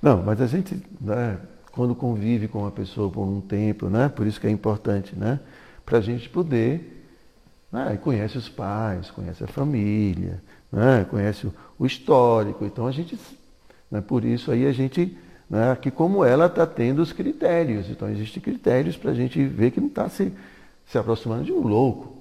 Não, 0.00 0.22
mas 0.22 0.40
a 0.40 0.46
gente, 0.46 0.80
né, 1.00 1.38
quando 1.72 1.94
convive 1.94 2.46
com 2.46 2.60
uma 2.60 2.70
pessoa 2.70 3.10
por 3.10 3.22
um 3.22 3.40
tempo, 3.40 3.88
né, 3.88 4.08
por 4.08 4.26
isso 4.26 4.38
que 4.40 4.46
é 4.46 4.50
importante, 4.50 5.16
né? 5.16 5.40
Para 5.84 5.98
a 5.98 6.00
gente 6.00 6.28
poder. 6.28 6.90
Né, 7.72 7.98
conhece 8.00 8.38
os 8.38 8.48
pais, 8.48 9.10
conhece 9.10 9.42
a 9.42 9.48
família, 9.48 10.40
né, 10.70 11.04
conhece 11.10 11.46
o, 11.46 11.54
o 11.78 11.86
histórico. 11.86 12.64
Então 12.64 12.86
a 12.86 12.92
gente. 12.92 13.18
Né, 13.90 14.00
por 14.00 14.24
isso 14.24 14.52
aí 14.52 14.66
a 14.66 14.72
gente 14.72 15.16
né, 15.48 15.76
que 15.80 15.90
como 15.90 16.24
ela 16.24 16.46
está 16.46 16.66
tendo 16.66 17.00
os 17.00 17.12
critérios. 17.12 17.88
Então, 17.90 18.08
existem 18.08 18.42
critérios 18.42 18.96
para 18.96 19.10
a 19.10 19.14
gente 19.14 19.44
ver 19.44 19.70
que 19.70 19.80
não 19.80 19.88
está 19.88 20.08
se, 20.08 20.32
se 20.86 20.98
aproximando 20.98 21.44
de 21.44 21.52
um 21.52 21.66
louco. 21.66 22.16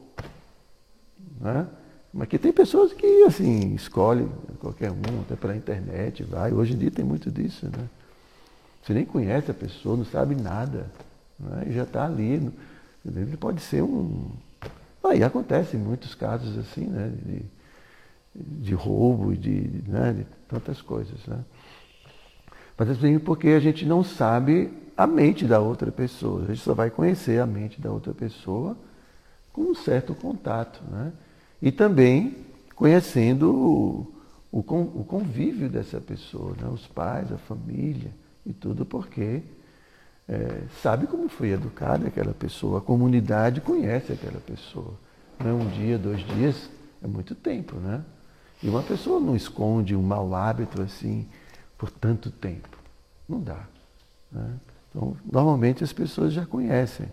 Né? 1.39 1.67
Mas 2.13 2.27
que 2.27 2.37
tem 2.37 2.53
pessoas 2.53 2.93
que, 2.93 3.23
assim, 3.23 3.73
escolhem 3.73 4.29
qualquer 4.59 4.91
um, 4.91 5.21
até 5.21 5.35
pela 5.35 5.55
internet, 5.55 6.23
vai. 6.23 6.53
Hoje 6.53 6.73
em 6.73 6.77
dia 6.77 6.91
tem 6.91 7.03
muito 7.03 7.31
disso, 7.31 7.65
né? 7.65 7.89
Você 8.81 8.93
nem 8.93 9.05
conhece 9.05 9.49
a 9.49 9.53
pessoa, 9.53 9.97
não 9.97 10.05
sabe 10.05 10.35
nada. 10.35 10.91
Né? 11.39 11.67
E 11.69 11.73
já 11.73 11.83
está 11.83 12.05
ali. 12.05 12.51
Ele 13.05 13.37
pode 13.37 13.61
ser 13.61 13.81
um... 13.81 14.29
Aí 15.03 15.23
acontece 15.23 15.75
muitos 15.75 16.13
casos 16.15 16.57
assim, 16.57 16.85
né? 16.85 17.11
De, 17.25 17.45
de 18.35 18.73
roubo, 18.73 19.35
de, 19.35 19.83
né? 19.87 20.13
de 20.13 20.25
tantas 20.47 20.81
coisas, 20.81 21.25
né? 21.27 21.39
Mas 22.77 22.89
assim, 22.89 23.19
porque 23.19 23.49
a 23.49 23.59
gente 23.59 23.85
não 23.85 24.03
sabe 24.03 24.71
a 24.95 25.07
mente 25.07 25.45
da 25.45 25.59
outra 25.59 25.91
pessoa. 25.91 26.43
A 26.43 26.47
gente 26.47 26.61
só 26.61 26.73
vai 26.73 26.89
conhecer 26.89 27.41
a 27.41 27.45
mente 27.45 27.81
da 27.81 27.91
outra 27.91 28.13
pessoa 28.13 28.77
com 29.51 29.61
um 29.61 29.75
certo 29.75 30.13
contato. 30.15 30.81
Né? 30.89 31.11
E 31.61 31.71
também 31.71 32.37
conhecendo 32.75 33.51
o, 33.51 34.13
o, 34.51 34.59
o 34.59 35.05
convívio 35.07 35.69
dessa 35.69 35.99
pessoa, 36.01 36.55
né? 36.59 36.67
os 36.67 36.85
pais, 36.87 37.31
a 37.31 37.37
família 37.37 38.11
e 38.45 38.53
tudo, 38.53 38.85
porque 38.85 39.41
é, 40.27 40.61
sabe 40.81 41.07
como 41.07 41.27
foi 41.29 41.51
educada 41.51 42.07
aquela 42.07 42.33
pessoa, 42.33 42.79
a 42.79 42.81
comunidade 42.81 43.61
conhece 43.61 44.13
aquela 44.13 44.39
pessoa. 44.39 44.93
Não 45.39 45.49
é 45.49 45.53
um 45.53 45.67
dia, 45.69 45.97
dois 45.97 46.25
dias, 46.25 46.69
é 47.03 47.07
muito 47.07 47.35
tempo, 47.35 47.75
né? 47.77 48.03
E 48.61 48.69
uma 48.69 48.81
pessoa 48.81 49.19
não 49.19 49.35
esconde 49.35 49.93
um 49.95 50.01
mau 50.01 50.33
hábito 50.33 50.81
assim 50.81 51.27
por 51.77 51.89
tanto 51.91 52.31
tempo. 52.31 52.77
Não 53.27 53.41
dá. 53.41 53.67
Né? 54.31 54.53
Então, 54.93 55.17
normalmente 55.29 55.83
as 55.83 55.91
pessoas 55.91 56.31
já 56.31 56.45
conhecem. 56.45 57.07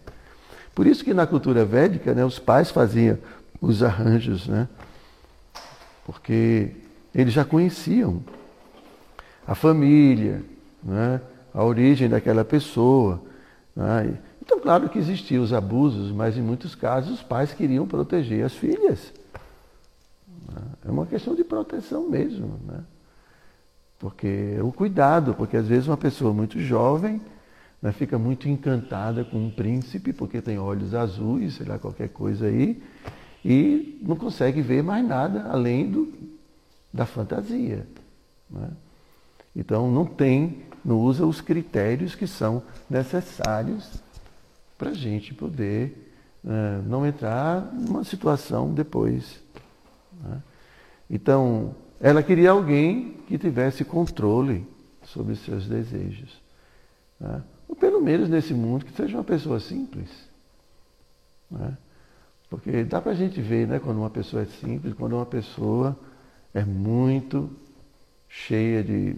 Por 0.75 0.87
isso 0.87 1.03
que 1.03 1.15
na 1.15 1.27
cultura 1.27 1.65
védica, 1.65 2.13
né, 2.15 2.25
os 2.25 2.39
pais 2.39 2.71
faziam 2.71 3.19
os 3.61 3.83
arranjos, 3.83 4.47
né? 4.47 4.69
Porque 6.05 6.73
eles 7.15 7.33
já 7.33 7.45
conheciam 7.45 8.23
a 9.47 9.55
família, 9.55 10.43
né? 10.83 11.21
a 11.53 11.65
origem 11.65 12.09
daquela 12.09 12.45
pessoa. 12.45 13.21
Né? 13.75 14.19
Então, 14.43 14.61
claro 14.61 14.89
que 14.89 14.99
existiam 14.99 15.43
os 15.43 15.53
abusos, 15.53 16.13
mas 16.13 16.37
em 16.37 16.43
muitos 16.43 16.75
casos 16.75 17.15
os 17.15 17.23
pais 17.23 17.53
queriam 17.53 17.87
proteger 17.87 18.45
as 18.45 18.55
filhas. 18.55 19.13
Né? 20.49 20.63
É 20.87 20.91
uma 20.91 21.07
questão 21.07 21.35
de 21.35 21.45
proteção 21.45 22.09
mesmo. 22.09 22.59
Né? 22.67 22.81
Porque 23.99 24.57
o 24.63 24.73
cuidado, 24.73 25.35
porque 25.35 25.57
às 25.57 25.67
vezes 25.67 25.87
uma 25.87 25.97
pessoa 25.97 26.33
muito 26.33 26.59
jovem 26.61 27.21
né, 27.83 27.93
fica 27.93 28.19
muito 28.19 28.49
encantada 28.49 29.25
com 29.25 29.39
um 29.39 29.51
príncipe, 29.51 30.13
porque 30.13 30.43
tem 30.43 30.59
olhos 30.59 30.95
azuis, 30.95 31.55
sei 31.55 31.67
lá, 31.67 31.79
qualquer 31.79 32.09
coisa 32.09 32.47
aí, 32.47 32.83
e 33.45 33.99
não 34.03 34.17
consegue 34.17 34.61
ver 34.61 34.83
mais 34.83 35.07
nada 35.07 35.45
além 35.45 35.91
do, 35.91 36.13
da 36.93 37.07
fantasia. 37.07 37.87
Né? 38.51 38.69
Então 39.57 39.91
não 39.91 40.05
tem, 40.05 40.63
não 40.85 40.99
usa 40.99 41.25
os 41.25 41.41
critérios 41.41 42.15
que 42.15 42.27
são 42.27 42.63
necessários 42.89 44.01
para 44.77 44.91
a 44.91 44.95
gente 44.95 45.35
poder 45.35 46.13
uh, 46.45 46.83
não 46.87 47.07
entrar 47.07 47.61
numa 47.73 48.05
situação 48.05 48.73
depois. 48.73 49.41
Né? 50.23 50.43
Então, 51.09 51.75
ela 52.01 52.23
queria 52.23 52.51
alguém 52.51 53.17
que 53.27 53.37
tivesse 53.37 53.85
controle 53.85 54.67
sobre 55.03 55.33
os 55.33 55.41
seus 55.41 55.67
desejos. 55.67 56.41
Né? 57.19 57.43
Ou 57.71 57.77
pelo 57.77 58.01
menos 58.01 58.29
nesse 58.29 58.53
mundo, 58.53 58.85
que 58.85 58.93
seja 58.97 59.17
uma 59.17 59.23
pessoa 59.23 59.61
simples. 59.61 60.09
Né? 61.49 61.79
Porque 62.49 62.83
dá 62.83 63.01
para 63.01 63.13
a 63.13 63.15
gente 63.15 63.41
ver 63.41 63.69
né, 63.69 63.79
quando 63.79 63.99
uma 63.99 64.11
pessoa 64.11 64.43
é 64.43 64.47
simples, 64.47 64.93
quando 64.93 65.13
uma 65.13 65.25
pessoa 65.25 65.97
é 66.53 66.65
muito 66.65 67.49
cheia 68.29 68.83
de 68.83 69.15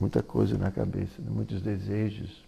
muita 0.00 0.22
coisa 0.22 0.56
na 0.56 0.70
cabeça, 0.70 1.12
né? 1.18 1.28
muitos 1.28 1.60
desejos. 1.60 2.42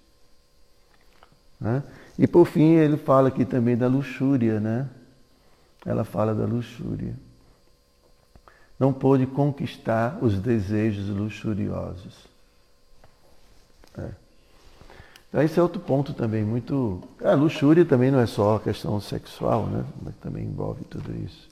Né? 1.61 1.83
E 2.19 2.27
por 2.27 2.47
fim 2.47 2.77
ele 2.77 2.97
fala 2.97 3.29
aqui 3.29 3.45
também 3.45 3.77
da 3.77 3.89
luxúria, 3.89 4.59
né? 4.59 4.89
Ela 5.85 6.03
fala 6.03 6.35
da 6.35 6.47
luxúria. 6.47 7.15
Não 8.79 8.91
pôde 8.91 9.27
conquistar 9.27 10.19
os 10.23 10.39
desejos 10.39 11.11
luxuriosos. 11.11 12.27
É. 13.99 14.23
Então 15.33 15.43
esse 15.43 15.59
é 15.59 15.63
outro 15.63 15.81
ponto 15.81 16.13
também 16.13 16.45
muito. 16.45 17.03
A 17.25 17.33
luxúria 17.33 17.87
também 17.87 18.11
não 18.11 18.21
é 18.21 18.27
só 18.27 18.57
a 18.57 18.61
questão 18.61 19.01
sexual, 19.01 19.67
né? 19.67 19.83
Mas 20.03 20.15
também 20.17 20.45
envolve 20.45 20.85
tudo 20.85 21.11
isso. 21.25 21.49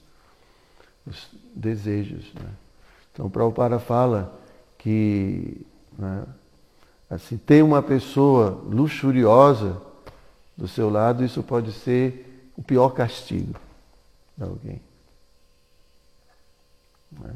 Os 1.07 1.27
desejos. 1.55 2.31
Né? 2.35 2.49
Então 3.11 3.25
o 3.25 3.29
Prabhupada 3.29 3.79
fala 3.79 4.39
que 4.77 5.65
né, 5.97 6.25
assim, 7.09 7.37
ter 7.37 7.63
uma 7.63 7.81
pessoa 7.81 8.51
luxuriosa 8.65 9.81
do 10.55 10.67
seu 10.67 10.87
lado, 10.87 11.25
isso 11.25 11.41
pode 11.41 11.71
ser 11.71 12.51
o 12.55 12.61
pior 12.61 12.89
castigo 12.89 13.55
de 14.37 14.43
alguém. 14.43 14.79
Né? 17.11 17.33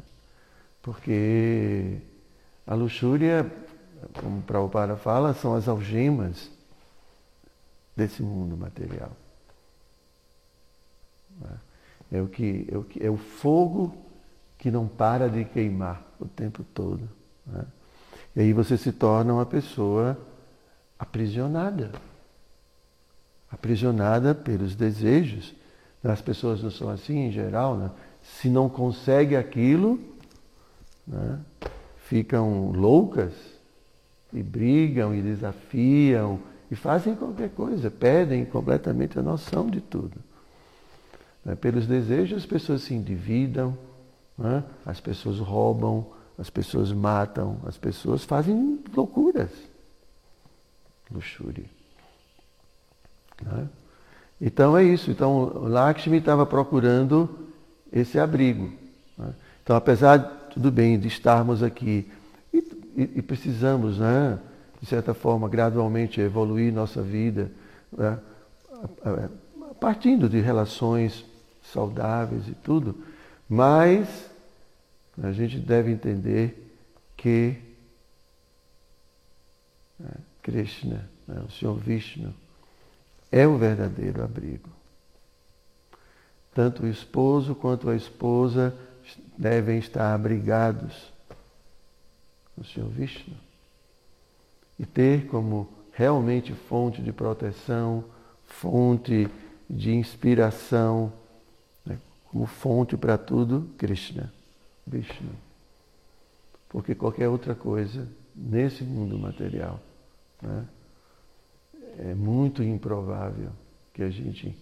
Porque 0.80 1.96
a 2.64 2.74
luxúria, 2.76 3.50
como 4.20 4.38
o 4.38 4.42
Prabhupada 4.42 4.96
fala, 4.96 5.34
são 5.34 5.54
as 5.54 5.68
algemas 5.68 6.50
desse 7.96 8.22
mundo 8.22 8.56
material. 8.56 9.10
É 12.10 12.20
o, 12.20 12.28
que, 12.28 12.68
é, 12.70 12.76
o 12.76 12.84
que, 12.84 13.04
é 13.04 13.10
o 13.10 13.16
fogo 13.16 13.96
que 14.58 14.70
não 14.70 14.86
para 14.86 15.28
de 15.28 15.44
queimar 15.44 16.02
o 16.20 16.26
tempo 16.26 16.64
todo. 16.74 17.08
Né? 17.46 17.64
E 18.34 18.40
aí 18.40 18.52
você 18.52 18.76
se 18.76 18.92
torna 18.92 19.32
uma 19.32 19.46
pessoa 19.46 20.18
aprisionada. 20.98 21.92
Aprisionada 23.50 24.34
pelos 24.34 24.74
desejos. 24.74 25.54
As 26.04 26.20
pessoas 26.20 26.62
não 26.62 26.70
são 26.70 26.88
assim 26.88 27.26
em 27.26 27.32
geral, 27.32 27.76
né? 27.76 27.90
Se 28.22 28.48
não 28.48 28.68
consegue 28.68 29.34
aquilo, 29.34 29.98
né? 31.06 31.40
ficam 32.06 32.70
loucas 32.70 33.32
e 34.32 34.42
brigam 34.42 35.14
e 35.14 35.22
desafiam 35.22 36.40
e 36.70 36.74
fazem 36.74 37.14
qualquer 37.14 37.50
coisa, 37.50 37.90
perdem 37.90 38.44
completamente 38.44 39.18
a 39.18 39.22
noção 39.22 39.68
de 39.68 39.80
tudo. 39.80 40.16
Né? 41.44 41.54
Pelos 41.54 41.86
desejos 41.86 42.38
as 42.38 42.46
pessoas 42.46 42.82
se 42.82 42.94
endividam, 42.94 43.76
né? 44.36 44.64
as 44.84 45.00
pessoas 45.00 45.38
roubam, 45.38 46.06
as 46.38 46.50
pessoas 46.50 46.92
matam, 46.92 47.58
as 47.64 47.76
pessoas 47.76 48.24
fazem 48.24 48.80
loucuras. 48.94 49.50
Luxúria. 51.10 51.64
Né? 53.40 53.68
Então 54.40 54.76
é 54.76 54.84
isso. 54.84 55.10
Então 55.10 55.66
Lakshmi 55.68 56.18
estava 56.18 56.44
procurando 56.44 57.28
esse 57.92 58.18
abrigo. 58.18 58.72
Né? 59.16 59.32
Então, 59.62 59.74
apesar, 59.74 60.18
tudo 60.52 60.70
bem, 60.70 60.98
de 60.98 61.08
estarmos 61.08 61.62
aqui 61.62 62.08
e, 62.96 63.02
e, 63.16 63.22
precisamos, 63.22 63.98
né, 63.98 64.38
de 64.80 64.86
certa 64.86 65.12
forma, 65.12 65.48
gradualmente 65.48 66.20
evoluir 66.20 66.72
nossa 66.72 67.02
vida, 67.02 67.50
né, 67.92 68.18
partindo 69.78 70.28
de 70.28 70.40
relações 70.40 71.24
saudáveis 71.72 72.48
e 72.48 72.54
tudo, 72.54 73.04
mas 73.48 74.08
a 75.22 75.30
gente 75.32 75.58
deve 75.58 75.92
entender 75.92 76.74
que 77.16 77.56
né, 79.98 80.10
Krishna, 80.42 81.08
né, 81.28 81.42
o 81.46 81.50
Senhor 81.50 81.74
Vishnu, 81.74 82.32
é 83.30 83.46
o 83.46 83.58
verdadeiro 83.58 84.22
abrigo. 84.22 84.70
Tanto 86.54 86.84
o 86.84 86.88
esposo 86.88 87.54
quanto 87.54 87.90
a 87.90 87.96
esposa 87.96 88.74
devem 89.36 89.78
estar 89.78 90.14
abrigados 90.14 91.15
no 92.56 92.64
Senhor 92.64 92.88
Vishnu 92.88 93.36
e 94.78 94.84
ter 94.84 95.26
como 95.26 95.68
realmente 95.92 96.52
fonte 96.52 97.00
de 97.02 97.12
proteção, 97.12 98.04
fonte 98.46 99.28
de 99.68 99.92
inspiração, 99.92 101.12
né, 101.84 101.98
como 102.30 102.46
fonte 102.46 102.96
para 102.96 103.16
tudo, 103.16 103.70
Krishna. 103.78 104.32
Vishnu. 104.86 105.30
Porque 106.68 106.94
qualquer 106.94 107.28
outra 107.28 107.54
coisa 107.54 108.06
nesse 108.34 108.84
mundo 108.84 109.18
material 109.18 109.80
né, 110.42 110.66
é 111.98 112.14
muito 112.14 112.62
improvável 112.62 113.50
que 113.94 114.02
a 114.02 114.10
gente 114.10 114.54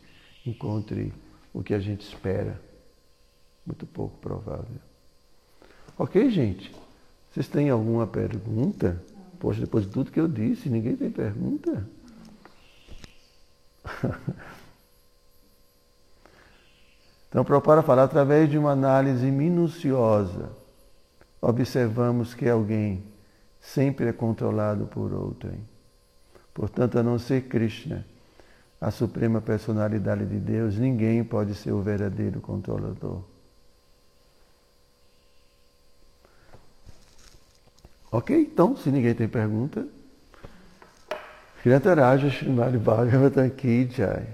encontre 0.46 1.12
o 1.52 1.62
que 1.62 1.74
a 1.74 1.80
gente 1.80 2.02
espera. 2.02 2.60
Muito 3.66 3.86
pouco 3.86 4.16
provável. 4.18 4.78
Ok, 5.98 6.30
gente? 6.30 6.70
Vocês 7.34 7.48
têm 7.48 7.68
alguma 7.68 8.06
pergunta? 8.06 9.02
Poxa, 9.40 9.60
depois 9.60 9.84
de 9.84 9.90
tudo 9.90 10.12
que 10.12 10.20
eu 10.20 10.28
disse, 10.28 10.68
ninguém 10.68 10.96
tem 10.96 11.10
pergunta? 11.10 11.84
Então, 17.28 17.44
para 17.44 17.82
falar 17.82 18.04
através 18.04 18.48
de 18.48 18.56
uma 18.56 18.70
análise 18.70 19.28
minuciosa, 19.28 20.50
observamos 21.42 22.32
que 22.32 22.48
alguém 22.48 23.02
sempre 23.60 24.06
é 24.06 24.12
controlado 24.12 24.86
por 24.86 25.12
outrem. 25.12 25.58
Portanto, 26.54 26.96
a 26.96 27.02
não 27.02 27.18
ser 27.18 27.48
Krishna, 27.48 28.06
a 28.80 28.92
suprema 28.92 29.40
personalidade 29.40 30.24
de 30.26 30.38
Deus, 30.38 30.76
ninguém 30.76 31.24
pode 31.24 31.56
ser 31.56 31.72
o 31.72 31.82
verdadeiro 31.82 32.40
controlador. 32.40 33.24
Ok? 38.14 38.30
Então, 38.30 38.76
se 38.76 38.90
ninguém 38.90 39.12
tem 39.12 39.26
pergunta, 39.26 39.84
Shri 41.60 41.72
Srimad 42.30 42.78
Bhagavatam 42.78 43.50
Ki 43.50 43.90
Jai. 43.90 44.24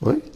Oi? 0.00 0.29